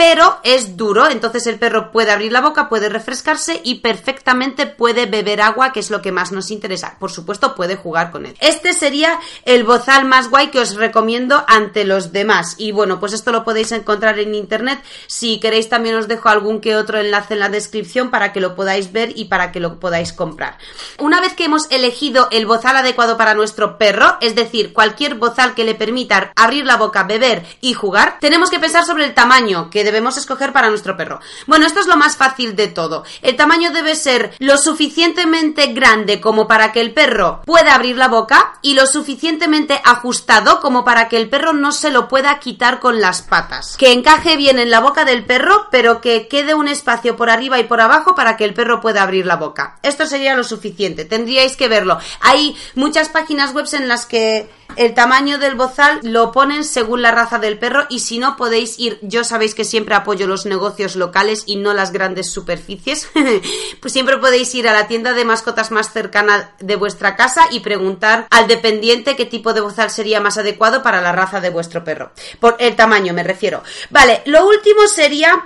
[0.00, 5.04] pero es duro, entonces el perro puede abrir la boca, puede refrescarse y perfectamente puede
[5.04, 6.96] beber agua, que es lo que más nos interesa.
[6.98, 8.34] Por supuesto, puede jugar con él.
[8.40, 12.54] Este sería el bozal más guay que os recomiendo ante los demás.
[12.56, 14.82] Y bueno, pues esto lo podéis encontrar en internet.
[15.06, 18.54] Si queréis también os dejo algún que otro enlace en la descripción para que lo
[18.54, 20.56] podáis ver y para que lo podáis comprar.
[20.98, 25.52] Una vez que hemos elegido el bozal adecuado para nuestro perro, es decir, cualquier bozal
[25.52, 29.68] que le permita abrir la boca, beber y jugar, tenemos que pensar sobre el tamaño
[29.68, 31.20] que debemos escoger para nuestro perro.
[31.46, 33.04] Bueno, esto es lo más fácil de todo.
[33.22, 38.08] El tamaño debe ser lo suficientemente grande como para que el perro pueda abrir la
[38.08, 42.80] boca y lo suficientemente ajustado como para que el perro no se lo pueda quitar
[42.80, 43.76] con las patas.
[43.76, 47.58] Que encaje bien en la boca del perro, pero que quede un espacio por arriba
[47.58, 49.78] y por abajo para que el perro pueda abrir la boca.
[49.82, 51.04] Esto sería lo suficiente.
[51.04, 51.98] Tendríais que verlo.
[52.20, 57.10] Hay muchas páginas web en las que el tamaño del bozal lo ponen según la
[57.10, 60.96] raza del perro y si no podéis ir, yo sabéis que siempre apoyo los negocios
[60.96, 63.08] locales y no las grandes superficies,
[63.80, 67.60] pues siempre podéis ir a la tienda de mascotas más cercana de vuestra casa y
[67.60, 71.84] preguntar al dependiente qué tipo de bozal sería más adecuado para la raza de vuestro
[71.84, 72.12] perro.
[72.38, 73.62] Por el tamaño me refiero.
[73.90, 75.44] Vale, lo último sería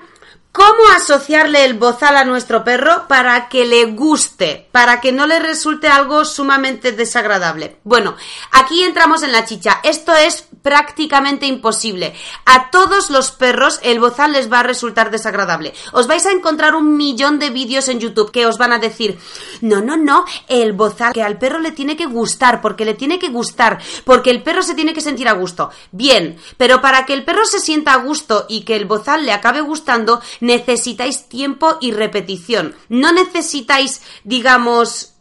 [0.54, 5.40] ¿Cómo asociarle el bozal a nuestro perro para que le guste, para que no le
[5.40, 7.78] resulte algo sumamente desagradable?
[7.82, 8.14] Bueno,
[8.52, 9.80] aquí entramos en la chicha.
[9.82, 12.14] Esto es prácticamente imposible.
[12.46, 15.74] A todos los perros el bozal les va a resultar desagradable.
[15.92, 19.18] Os vais a encontrar un millón de vídeos en YouTube que os van a decir,
[19.60, 23.18] no, no, no, el bozal que al perro le tiene que gustar, porque le tiene
[23.18, 25.70] que gustar, porque el perro se tiene que sentir a gusto.
[25.90, 29.32] Bien, pero para que el perro se sienta a gusto y que el bozal le
[29.32, 32.74] acabe gustando, necesitáis tiempo y repetición.
[32.88, 35.13] No necesitáis, digamos,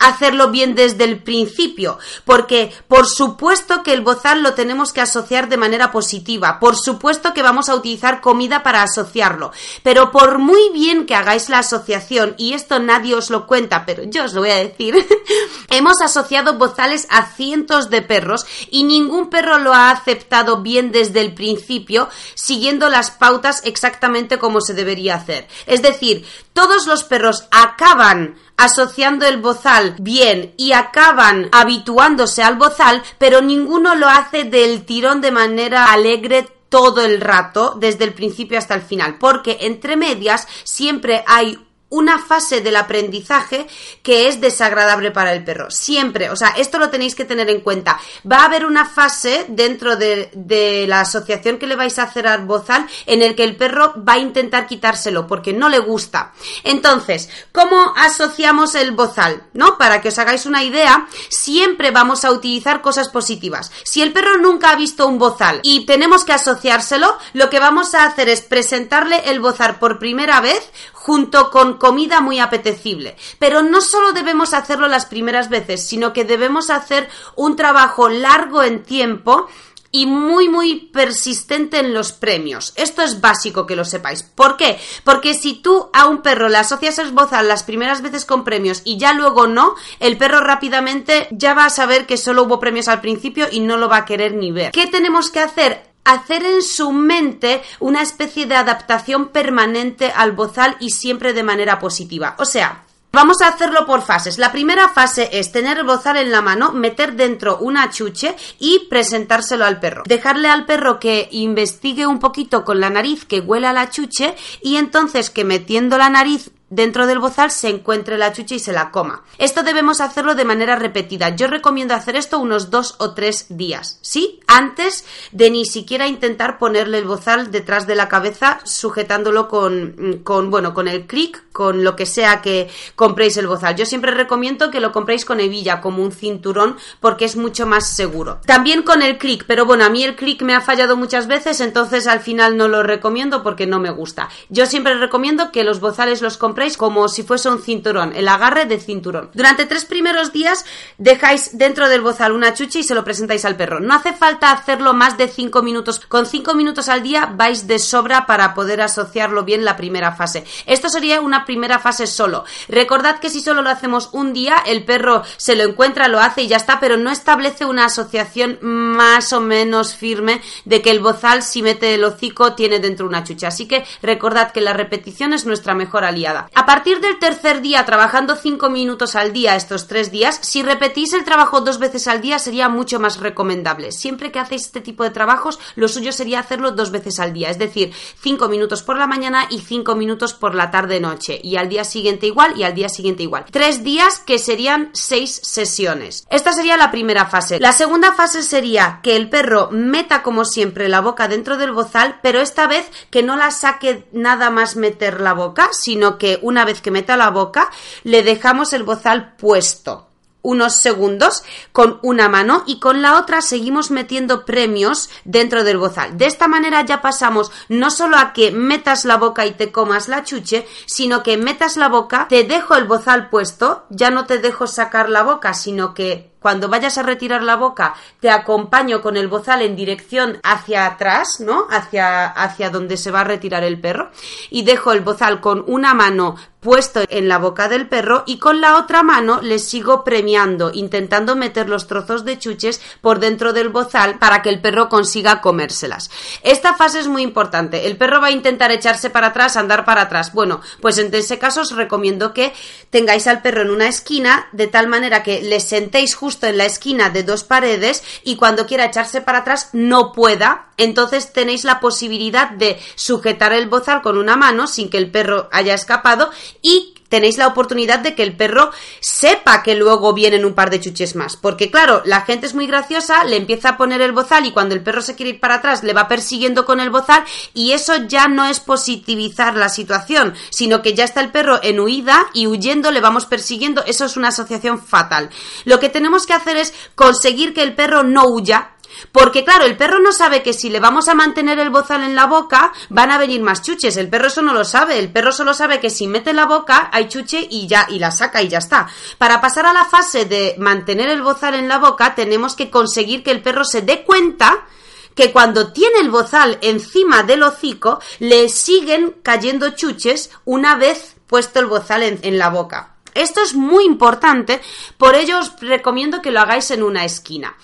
[0.00, 5.48] hacerlo bien desde el principio, porque por supuesto que el bozal lo tenemos que asociar
[5.48, 10.70] de manera positiva, por supuesto que vamos a utilizar comida para asociarlo, pero por muy
[10.72, 14.40] bien que hagáis la asociación, y esto nadie os lo cuenta, pero yo os lo
[14.40, 14.94] voy a decir,
[15.68, 21.20] hemos asociado bozales a cientos de perros y ningún perro lo ha aceptado bien desde
[21.20, 25.46] el principio, siguiendo las pautas exactamente como se debería hacer.
[25.66, 33.02] Es decir, todos los perros acaban asociando el bozal bien y acaban habituándose al bozal,
[33.18, 38.56] pero ninguno lo hace del tirón de manera alegre todo el rato, desde el principio
[38.56, 41.58] hasta el final, porque entre medias siempre hay
[41.90, 43.66] una fase del aprendizaje
[44.02, 45.70] que es desagradable para el perro.
[45.70, 48.00] Siempre, o sea, esto lo tenéis que tener en cuenta.
[48.30, 52.26] Va a haber una fase dentro de, de, la asociación que le vais a hacer
[52.26, 56.32] al bozal en el que el perro va a intentar quitárselo porque no le gusta.
[56.64, 59.42] Entonces, ¿cómo asociamos el bozal?
[59.52, 59.76] ¿No?
[59.76, 63.72] Para que os hagáis una idea, siempre vamos a utilizar cosas positivas.
[63.84, 67.94] Si el perro nunca ha visto un bozal y tenemos que asociárselo, lo que vamos
[67.94, 70.70] a hacer es presentarle el bozal por primera vez
[71.00, 73.16] junto con comida muy apetecible.
[73.38, 78.62] Pero no solo debemos hacerlo las primeras veces, sino que debemos hacer un trabajo largo
[78.62, 79.48] en tiempo
[79.92, 82.74] y muy muy persistente en los premios.
[82.76, 84.22] Esto es básico que lo sepáis.
[84.22, 84.78] ¿Por qué?
[85.02, 88.82] Porque si tú a un perro le asocias el bozal las primeras veces con premios
[88.84, 92.88] y ya luego no, el perro rápidamente ya va a saber que solo hubo premios
[92.88, 94.70] al principio y no lo va a querer ni ver.
[94.70, 95.89] ¿Qué tenemos que hacer?
[96.04, 101.78] Hacer en su mente una especie de adaptación permanente al bozal y siempre de manera
[101.78, 102.36] positiva.
[102.38, 104.38] O sea, Vamos a hacerlo por fases.
[104.38, 108.86] La primera fase es tener el bozal en la mano, meter dentro una chuche y
[108.88, 110.04] presentárselo al perro.
[110.06, 114.76] Dejarle al perro que investigue un poquito con la nariz, que huela la chuche y
[114.76, 118.90] entonces que metiendo la nariz dentro del bozal se encuentre la chucha y se la
[118.90, 119.24] coma.
[119.38, 121.34] Esto debemos hacerlo de manera repetida.
[121.36, 124.40] Yo recomiendo hacer esto unos dos o tres días, ¿sí?
[124.46, 130.50] Antes de ni siquiera intentar ponerle el bozal detrás de la cabeza, sujetándolo con, con
[130.50, 133.74] bueno, con el clic, con lo que sea que compréis el bozal.
[133.74, 137.88] Yo siempre recomiendo que lo compréis con hebilla, como un cinturón, porque es mucho más
[137.88, 138.40] seguro.
[138.46, 141.60] También con el clic, pero bueno, a mí el clic me ha fallado muchas veces,
[141.60, 144.28] entonces al final no lo recomiendo porque no me gusta.
[144.48, 148.66] Yo siempre recomiendo que los bozales los compréis como si fuese un cinturón, el agarre
[148.66, 149.30] de cinturón.
[149.34, 150.64] Durante tres primeros días
[150.98, 153.80] dejáis dentro del bozal una chucha y se lo presentáis al perro.
[153.80, 156.00] No hace falta hacerlo más de cinco minutos.
[156.00, 160.44] Con cinco minutos al día vais de sobra para poder asociarlo bien la primera fase.
[160.66, 162.44] Esto sería una primera fase solo.
[162.68, 166.42] Recordad que si solo lo hacemos un día, el perro se lo encuentra, lo hace
[166.42, 171.00] y ya está, pero no establece una asociación más o menos firme de que el
[171.00, 173.48] bozal, si mete el hocico, tiene dentro una chucha.
[173.48, 176.49] Así que recordad que la repetición es nuestra mejor aliada.
[176.54, 181.12] A partir del tercer día, trabajando 5 minutos al día estos tres días, si repetís
[181.12, 183.92] el trabajo dos veces al día sería mucho más recomendable.
[183.92, 187.50] Siempre que hacéis este tipo de trabajos, lo suyo sería hacerlo dos veces al día,
[187.50, 191.68] es decir, 5 minutos por la mañana y 5 minutos por la tarde-noche, y al
[191.68, 193.44] día siguiente igual y al día siguiente igual.
[193.50, 196.26] Tres días que serían seis sesiones.
[196.30, 197.60] Esta sería la primera fase.
[197.60, 202.18] La segunda fase sería que el perro meta como siempre la boca dentro del bozal,
[202.22, 206.64] pero esta vez que no la saque nada más meter la boca, sino que una
[206.64, 207.70] vez que meta la boca,
[208.04, 210.10] le dejamos el bozal puesto
[210.42, 216.16] unos segundos con una mano y con la otra seguimos metiendo premios dentro del bozal.
[216.16, 220.08] De esta manera ya pasamos no solo a que metas la boca y te comas
[220.08, 224.38] la chuche, sino que metas la boca, te dejo el bozal puesto, ya no te
[224.38, 229.16] dejo sacar la boca, sino que cuando vayas a retirar la boca, te acompaño con
[229.16, 231.66] el bozal en dirección hacia atrás, ¿no?
[231.70, 234.10] Hacia, hacia donde se va a retirar el perro.
[234.50, 238.60] Y dejo el bozal con una mano puesto en la boca del perro y con
[238.60, 243.70] la otra mano le sigo premiando, intentando meter los trozos de chuches por dentro del
[243.70, 246.10] bozal para que el perro consiga comérselas.
[246.42, 247.86] Esta fase es muy importante.
[247.86, 250.32] El perro va a intentar echarse para atrás, andar para atrás.
[250.32, 252.52] Bueno, pues en ese caso os recomiendo que
[252.90, 256.66] tengáis al perro en una esquina de tal manera que le sentéis justo en la
[256.66, 261.80] esquina de dos paredes y cuando quiera echarse para atrás no pueda, entonces tenéis la
[261.80, 266.30] posibilidad de sujetar el bozal con una mano sin que el perro haya escapado
[266.62, 268.70] y tenéis la oportunidad de que el perro
[269.00, 271.36] sepa que luego vienen un par de chuches más.
[271.36, 274.74] Porque claro, la gente es muy graciosa, le empieza a poner el bozal y cuando
[274.74, 277.96] el perro se quiere ir para atrás le va persiguiendo con el bozal y eso
[278.06, 282.46] ya no es positivizar la situación, sino que ya está el perro en huida y
[282.46, 283.84] huyendo le vamos persiguiendo.
[283.84, 285.28] Eso es una asociación fatal.
[285.64, 288.70] Lo que tenemos que hacer es conseguir que el perro no huya,
[289.12, 292.14] porque claro, el perro no sabe que si le vamos a mantener el bozal en
[292.14, 293.96] la boca, van a venir más chuches.
[293.96, 294.98] El perro eso no lo sabe.
[294.98, 298.10] El perro solo sabe que si mete la boca hay chuche y ya, y la
[298.10, 298.88] saca y ya está.
[299.18, 303.22] Para pasar a la fase de mantener el bozal en la boca, tenemos que conseguir
[303.22, 304.66] que el perro se dé cuenta
[305.14, 311.60] que cuando tiene el bozal encima del hocico, le siguen cayendo chuches una vez puesto
[311.60, 312.96] el bozal en, en la boca.
[313.14, 314.60] Esto es muy importante,
[314.96, 317.56] por ello os recomiendo que lo hagáis en una esquina.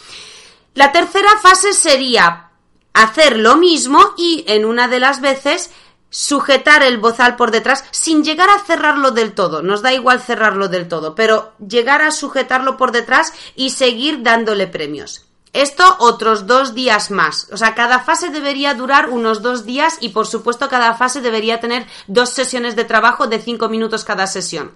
[0.77, 2.51] La tercera fase sería
[2.93, 5.71] hacer lo mismo y en una de las veces
[6.11, 9.63] sujetar el bozal por detrás sin llegar a cerrarlo del todo.
[9.63, 14.67] Nos da igual cerrarlo del todo, pero llegar a sujetarlo por detrás y seguir dándole
[14.67, 15.25] premios.
[15.55, 17.49] esto otros dos días más.
[17.51, 21.59] O sea, cada fase debería durar unos dos días y por supuesto cada fase debería
[21.59, 24.73] tener dos sesiones de trabajo de cinco minutos cada sesión.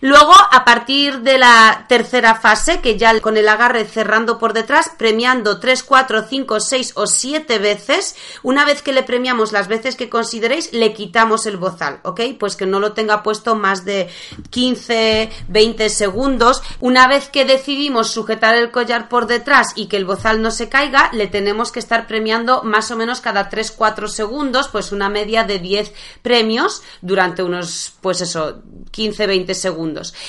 [0.00, 4.90] Luego, a partir de la tercera fase, que ya con el agarre cerrando por detrás,
[4.96, 9.96] premiando 3, 4, 5, 6 o 7 veces, una vez que le premiamos las veces
[9.96, 12.20] que consideréis, le quitamos el bozal, ¿ok?
[12.38, 14.08] Pues que no lo tenga puesto más de
[14.50, 16.62] 15, 20 segundos.
[16.80, 20.68] Una vez que decidimos sujetar el collar por detrás y que el bozal no se
[20.68, 25.08] caiga, le tenemos que estar premiando más o menos cada 3, 4 segundos, pues una
[25.08, 29.83] media de 10 premios durante unos, pues eso, 15, 20 segundos.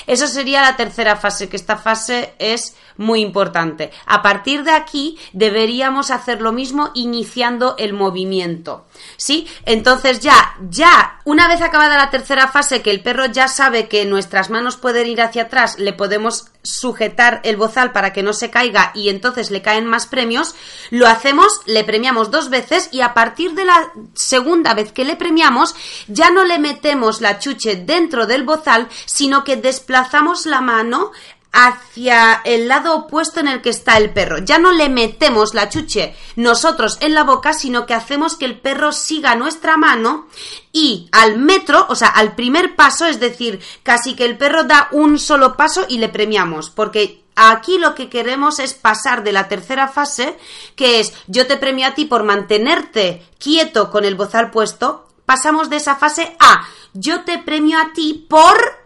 [0.06, 3.90] Eso sería la tercera fase, que esta fase es muy importante.
[4.06, 8.86] A partir de aquí deberíamos hacer lo mismo iniciando el movimiento.
[9.16, 9.46] ¿Sí?
[9.64, 14.04] Entonces ya, ya, una vez acabada la tercera fase, que el perro ya sabe que
[14.04, 18.50] nuestras manos pueden ir hacia atrás, le podemos sujetar el bozal para que no se
[18.50, 20.54] caiga y entonces le caen más premios,
[20.90, 25.16] lo hacemos, le premiamos dos veces y a partir de la segunda vez que le
[25.16, 25.74] premiamos,
[26.08, 31.12] ya no le metemos la chuche dentro del bozal, sino que desplazamos la mano
[31.52, 34.38] hacia el lado opuesto en el que está el perro.
[34.44, 38.60] Ya no le metemos la chuche nosotros en la boca, sino que hacemos que el
[38.60, 40.26] perro siga nuestra mano
[40.70, 44.88] y al metro, o sea, al primer paso, es decir, casi que el perro da
[44.92, 49.48] un solo paso y le premiamos, porque aquí lo que queremos es pasar de la
[49.48, 50.36] tercera fase,
[50.74, 55.70] que es yo te premio a ti por mantenerte quieto con el bozal puesto, pasamos
[55.70, 58.85] de esa fase a yo te premio a ti por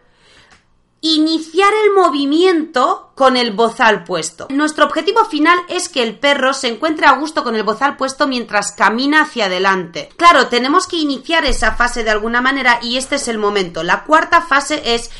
[1.03, 4.49] iniciar el movimiento con el bozal puesto.
[4.51, 8.27] Nuestro objetivo final es que el perro se encuentre a gusto con el bozal puesto
[8.27, 10.11] mientras camina hacia adelante.
[10.17, 13.83] Claro, tenemos que iniciar esa fase de alguna manera y este es el momento.
[13.83, 15.11] La cuarta fase es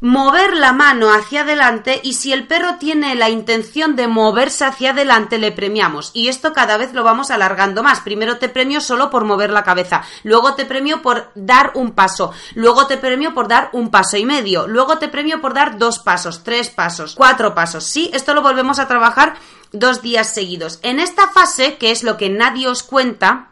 [0.00, 4.90] mover la mano hacia adelante y si el perro tiene la intención de moverse hacia
[4.90, 8.00] adelante le premiamos y esto cada vez lo vamos alargando más.
[8.00, 12.32] Primero te premio solo por mover la cabeza, luego te premio por dar un paso,
[12.54, 15.98] luego te premio por dar un paso y medio, luego te premio por dar dos
[15.98, 17.84] pasos, tres pasos, cuatro pasos.
[17.84, 19.34] Sí, esto lo volvemos a trabajar
[19.72, 20.78] dos días seguidos.
[20.82, 23.50] En esta fase, que es lo que nadie os cuenta,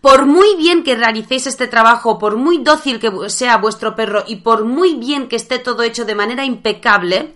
[0.00, 4.36] por muy bien que realicéis este trabajo, por muy dócil que sea vuestro perro y
[4.36, 7.34] por muy bien que esté todo hecho de manera impecable,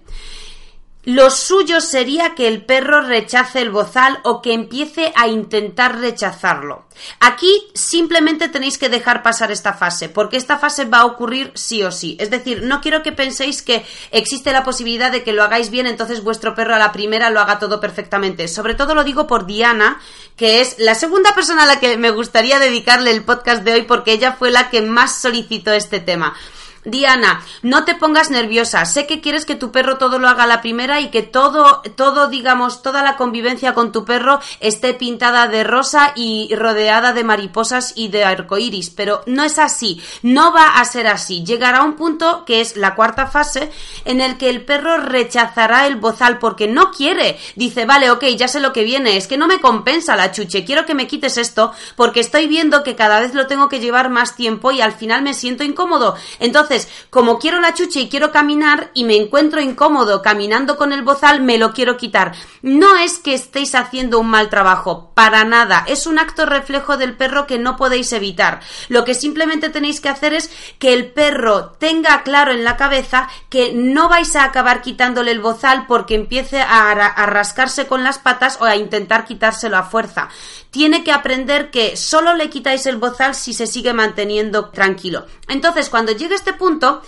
[1.04, 6.84] lo suyo sería que el perro rechace el bozal o que empiece a intentar rechazarlo.
[7.18, 11.82] Aquí simplemente tenéis que dejar pasar esta fase, porque esta fase va a ocurrir sí
[11.82, 12.16] o sí.
[12.20, 15.88] Es decir, no quiero que penséis que existe la posibilidad de que lo hagáis bien,
[15.88, 18.46] entonces vuestro perro a la primera lo haga todo perfectamente.
[18.46, 20.00] Sobre todo lo digo por Diana,
[20.36, 23.82] que es la segunda persona a la que me gustaría dedicarle el podcast de hoy,
[23.82, 26.36] porque ella fue la que más solicitó este tema.
[26.84, 28.84] Diana, no te pongas nerviosa.
[28.86, 32.26] Sé que quieres que tu perro todo lo haga la primera y que todo, todo,
[32.26, 37.92] digamos, toda la convivencia con tu perro esté pintada de rosa y rodeada de mariposas
[37.94, 40.02] y de arcoíris, pero no es así.
[40.22, 41.44] No va a ser así.
[41.44, 43.70] Llegará un punto que es la cuarta fase
[44.04, 47.38] en el que el perro rechazará el bozal porque no quiere.
[47.54, 49.16] Dice, vale, ok, ya sé lo que viene.
[49.16, 50.64] Es que no me compensa la chuche.
[50.64, 54.10] Quiero que me quites esto porque estoy viendo que cada vez lo tengo que llevar
[54.10, 56.16] más tiempo y al final me siento incómodo.
[56.40, 56.71] Entonces,
[57.10, 61.42] como quiero la chucha y quiero caminar y me encuentro incómodo caminando con el bozal,
[61.42, 62.32] me lo quiero quitar.
[62.62, 65.84] No es que estéis haciendo un mal trabajo, para nada.
[65.86, 68.60] Es un acto reflejo del perro que no podéis evitar.
[68.88, 73.28] Lo que simplemente tenéis que hacer es que el perro tenga claro en la cabeza
[73.48, 78.18] que no vais a acabar quitándole el bozal porque empiece a, a rascarse con las
[78.18, 80.28] patas o a intentar quitárselo a fuerza
[80.72, 85.26] tiene que aprender que solo le quitáis el bozal si se sigue manteniendo tranquilo.
[85.46, 87.02] Entonces, cuando llegue este punto,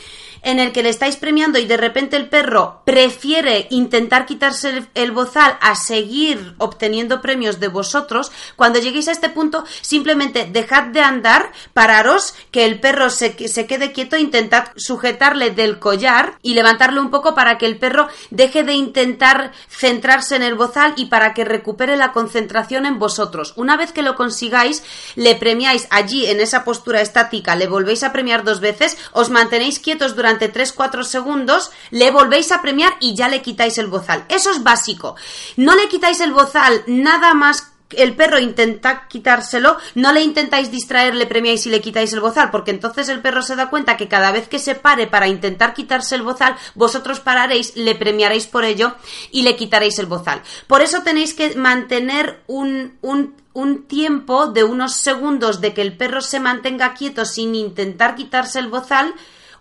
[0.44, 5.10] en el que le estáis premiando y de repente el perro prefiere intentar quitarse el,
[5.12, 11.00] bozal a seguir obteniendo premios de vosotros, cuando lleguéis a este punto, simplemente dejad de
[11.00, 17.00] andar, pararos, que el perro se, se quede quieto, intentad sujetarle del collar y levantarlo
[17.00, 21.32] un poco para que el perro deje de intentar centrarse en el bozal y para
[21.32, 23.54] que recupere la concentración en vosotros.
[23.56, 24.82] Una vez que lo consigáis,
[25.14, 29.78] le premiáis allí en esa postura estática, le volvéis a premiar dos veces, os mantenéis
[29.78, 34.24] quietos durante durante 3-4 segundos, le volvéis a premiar y ya le quitáis el bozal.
[34.28, 35.16] Eso es básico.
[35.56, 41.14] No le quitáis el bozal nada más el perro intenta quitárselo, no le intentáis distraer,
[41.14, 44.08] le premiáis y le quitáis el bozal, porque entonces el perro se da cuenta que
[44.08, 48.64] cada vez que se pare para intentar quitarse el bozal, vosotros pararéis, le premiaréis por
[48.64, 48.96] ello
[49.30, 50.42] y le quitaréis el bozal.
[50.66, 55.96] Por eso tenéis que mantener un, un, un tiempo de unos segundos de que el
[55.96, 59.14] perro se mantenga quieto sin intentar quitarse el bozal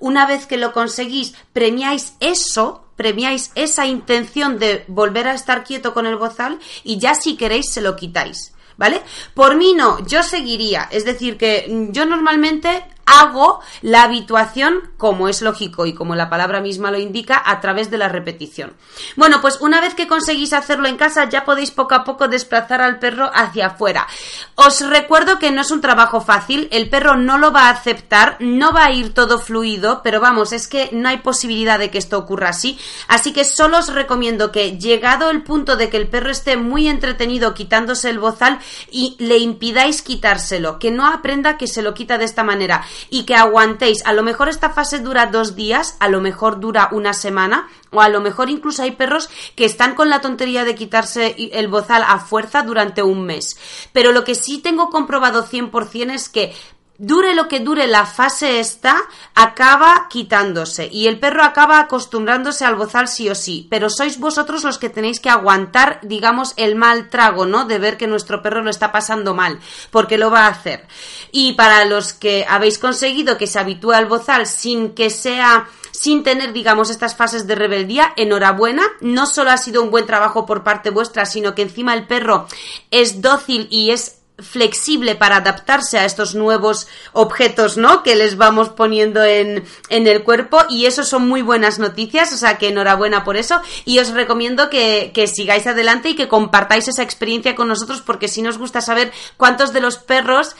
[0.03, 5.93] una vez que lo conseguís, premiáis eso premiáis esa intención de volver a estar quieto
[5.93, 8.53] con el bozal y ya si queréis se lo quitáis.
[8.75, 9.01] ¿Vale?
[9.33, 10.89] Por mí no, yo seguiría.
[10.91, 16.61] Es decir, que yo normalmente hago la habituación como es lógico y como la palabra
[16.61, 18.73] misma lo indica a través de la repetición.
[19.15, 22.81] Bueno, pues una vez que conseguís hacerlo en casa ya podéis poco a poco desplazar
[22.81, 24.07] al perro hacia afuera.
[24.55, 28.37] Os recuerdo que no es un trabajo fácil, el perro no lo va a aceptar,
[28.39, 31.97] no va a ir todo fluido, pero vamos, es que no hay posibilidad de que
[31.97, 36.07] esto ocurra así, así que solo os recomiendo que llegado el punto de que el
[36.07, 38.59] perro esté muy entretenido quitándose el bozal
[38.91, 43.23] y le impidáis quitárselo, que no aprenda que se lo quita de esta manera y
[43.23, 44.05] que aguantéis.
[44.05, 48.01] A lo mejor esta fase dura dos días, a lo mejor dura una semana, o
[48.01, 52.03] a lo mejor incluso hay perros que están con la tontería de quitarse el bozal
[52.07, 53.57] a fuerza durante un mes.
[53.93, 56.53] Pero lo que sí tengo comprobado 100% es que
[56.97, 58.95] dure lo que dure la fase esta,
[59.33, 64.63] acaba quitándose y el perro acaba acostumbrándose al bozal sí o sí, pero sois vosotros
[64.63, 67.65] los que tenéis que aguantar, digamos, el mal trago, ¿no?
[67.65, 69.59] De ver que nuestro perro lo está pasando mal,
[69.91, 70.87] porque lo va a hacer.
[71.31, 76.23] Y para los que habéis conseguido que se habitúe al bozal sin que sea sin
[76.23, 78.83] tener, digamos, estas fases de rebeldía, enhorabuena.
[78.99, 82.47] No solo ha sido un buen trabajo por parte vuestra, sino que encima el perro
[82.89, 88.03] es dócil y es flexible para adaptarse a estos nuevos objetos, ¿no?
[88.03, 92.37] Que les vamos poniendo en, en, el cuerpo y eso son muy buenas noticias, o
[92.37, 96.87] sea que enhorabuena por eso y os recomiendo que, que sigáis adelante y que compartáis
[96.87, 100.55] esa experiencia con nosotros porque si nos gusta saber cuántos de los perros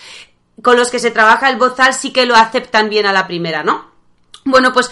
[0.62, 3.64] con los que se trabaja el bozal sí que lo aceptan bien a la primera,
[3.64, 3.92] ¿no?
[4.46, 4.92] Bueno, pues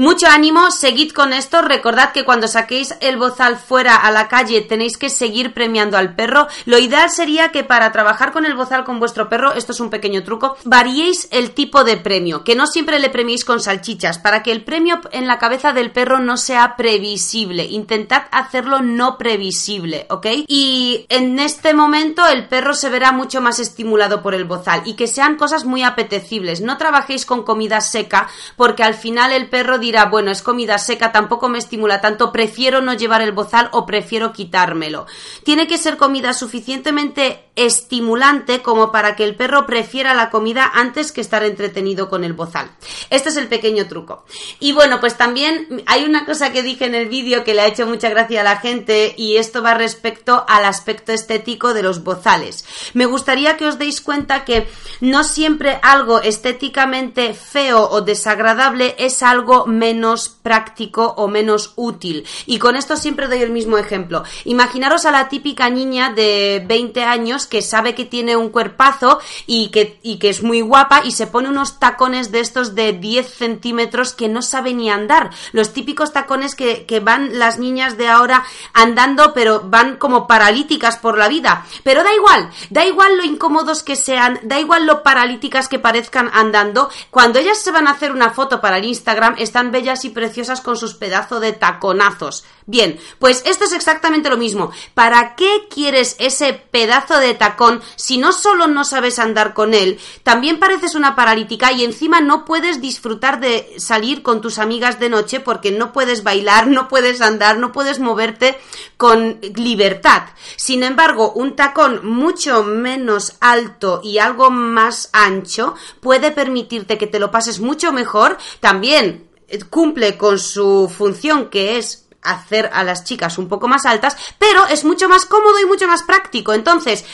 [0.00, 1.60] mucho ánimo, seguid con esto.
[1.60, 6.14] Recordad que cuando saquéis el bozal fuera a la calle tenéis que seguir premiando al
[6.14, 6.48] perro.
[6.64, 9.90] Lo ideal sería que para trabajar con el bozal con vuestro perro, esto es un
[9.90, 14.42] pequeño truco, variéis el tipo de premio, que no siempre le premiéis con salchichas, para
[14.42, 17.64] que el premio en la cabeza del perro no sea previsible.
[17.66, 20.26] Intentad hacerlo no previsible, ¿ok?
[20.46, 24.94] Y en este momento el perro se verá mucho más estimulado por el bozal y
[24.94, 26.62] que sean cosas muy apetecibles.
[26.62, 29.78] No trabajéis con comida seca porque al final el perro
[30.10, 34.32] bueno, es comida seca, tampoco me estimula tanto, prefiero no llevar el bozal o prefiero
[34.32, 35.06] quitármelo.
[35.44, 41.12] Tiene que ser comida suficientemente estimulante como para que el perro prefiera la comida antes
[41.12, 42.70] que estar entretenido con el bozal.
[43.10, 44.24] Este es el pequeño truco.
[44.60, 47.66] Y bueno, pues también hay una cosa que dije en el vídeo que le ha
[47.66, 52.02] hecho mucha gracia a la gente y esto va respecto al aspecto estético de los
[52.02, 52.64] bozales.
[52.94, 54.66] Me gustaría que os deis cuenta que
[55.00, 62.26] no siempre algo estéticamente feo o desagradable es algo menos práctico o menos útil.
[62.46, 64.24] Y con esto siempre doy el mismo ejemplo.
[64.44, 69.70] Imaginaros a la típica niña de 20 años que sabe que tiene un cuerpazo y
[69.70, 73.32] que, y que es muy guapa y se pone unos tacones de estos de 10
[73.32, 75.30] centímetros que no sabe ni andar.
[75.52, 80.96] Los típicos tacones que, que van las niñas de ahora andando pero van como paralíticas
[80.96, 81.64] por la vida.
[81.82, 86.30] Pero da igual, da igual lo incómodos que sean, da igual lo paralíticas que parezcan
[86.32, 86.90] andando.
[87.10, 90.60] Cuando ellas se van a hacer una foto para el Instagram, están bellas y preciosas
[90.60, 92.44] con sus pedazos de taconazos.
[92.66, 94.70] Bien, pues esto es exactamente lo mismo.
[94.94, 99.98] ¿Para qué quieres ese pedazo de tacón si no solo no sabes andar con él,
[100.22, 105.08] también pareces una paralítica y encima no puedes disfrutar de salir con tus amigas de
[105.08, 108.58] noche porque no puedes bailar, no puedes andar, no puedes moverte
[108.96, 110.22] con libertad.
[110.56, 117.18] Sin embargo, un tacón mucho menos alto y algo más ancho puede permitirte que te
[117.18, 118.38] lo pases mucho mejor.
[118.60, 119.29] También
[119.68, 124.66] cumple con su función que es hacer a las chicas un poco más altas, pero
[124.66, 126.52] es mucho más cómodo y mucho más práctico.
[126.52, 127.04] Entonces,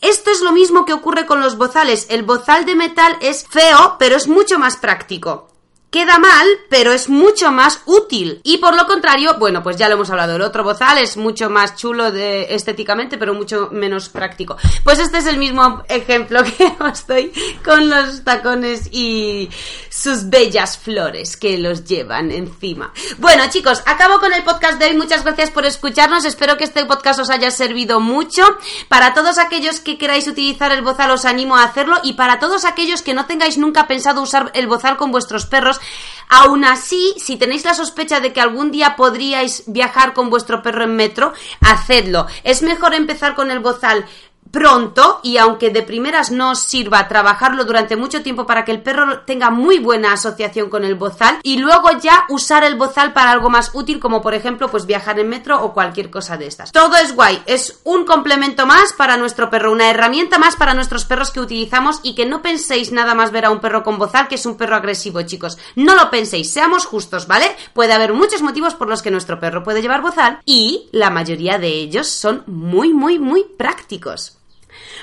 [0.00, 2.06] esto es lo mismo que ocurre con los bozales.
[2.10, 5.48] El bozal de metal es feo, pero es mucho más práctico
[5.96, 8.42] queda mal, pero es mucho más útil.
[8.44, 11.48] Y por lo contrario, bueno, pues ya lo hemos hablado, el otro bozal es mucho
[11.48, 14.58] más chulo estéticamente, pero mucho menos práctico.
[14.84, 17.32] Pues este es el mismo ejemplo que os doy
[17.64, 19.48] con los tacones y
[19.88, 22.92] sus bellas flores que los llevan encima.
[23.16, 24.96] Bueno, chicos, acabo con el podcast de hoy.
[24.98, 26.26] Muchas gracias por escucharnos.
[26.26, 28.42] Espero que este podcast os haya servido mucho.
[28.88, 31.96] Para todos aquellos que queráis utilizar el bozal, os animo a hacerlo.
[32.02, 35.80] Y para todos aquellos que no tengáis nunca pensado usar el bozal con vuestros perros,
[36.28, 40.84] Aún así, si tenéis la sospecha de que algún día podríais viajar con vuestro perro
[40.84, 42.26] en metro, hacedlo.
[42.42, 44.04] Es mejor empezar con el bozal
[44.50, 49.20] pronto y aunque de primeras no sirva trabajarlo durante mucho tiempo para que el perro
[49.20, 53.50] tenga muy buena asociación con el bozal y luego ya usar el bozal para algo
[53.50, 56.72] más útil como por ejemplo pues viajar en metro o cualquier cosa de estas.
[56.72, 61.04] Todo es guay, es un complemento más para nuestro perro, una herramienta más para nuestros
[61.04, 64.28] perros que utilizamos y que no penséis nada más ver a un perro con bozal
[64.28, 67.46] que es un perro agresivo chicos, no lo penséis, seamos justos, ¿vale?
[67.72, 71.58] Puede haber muchos motivos por los que nuestro perro puede llevar bozal y la mayoría
[71.58, 74.36] de ellos son muy muy muy prácticos.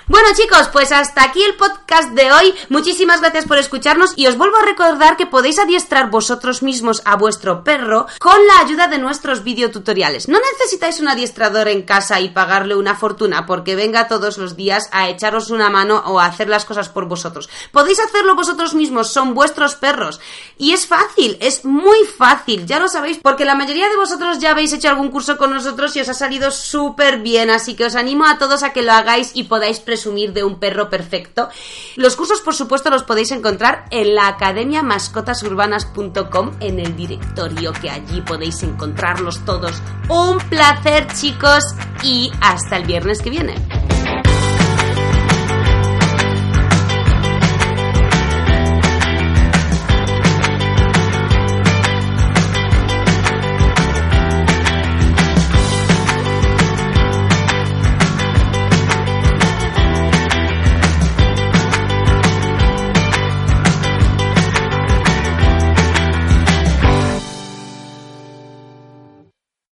[0.06, 2.54] Bueno chicos, pues hasta aquí el podcast de hoy.
[2.68, 7.16] Muchísimas gracias por escucharnos y os vuelvo a recordar que podéis adiestrar vosotros mismos a
[7.16, 10.28] vuestro perro con la ayuda de nuestros videotutoriales.
[10.28, 14.90] No necesitáis un adiestrador en casa y pagarle una fortuna porque venga todos los días
[14.92, 17.50] a echaros una mano o a hacer las cosas por vosotros.
[17.72, 20.20] Podéis hacerlo vosotros mismos, son vuestros perros.
[20.58, 24.52] Y es fácil, es muy fácil, ya lo sabéis, porque la mayoría de vosotros ya
[24.52, 27.96] habéis hecho algún curso con nosotros y os ha salido súper bien, así que os
[27.96, 31.47] animo a todos a que lo hagáis y podáis presumir de un perro perfecto.
[31.95, 37.89] Los cursos, por supuesto, los podéis encontrar en la academia mascotasurbanas.com en el directorio que
[37.89, 39.82] allí podéis encontrarlos todos.
[40.09, 41.64] Un placer, chicos,
[42.03, 43.55] y hasta el viernes que viene.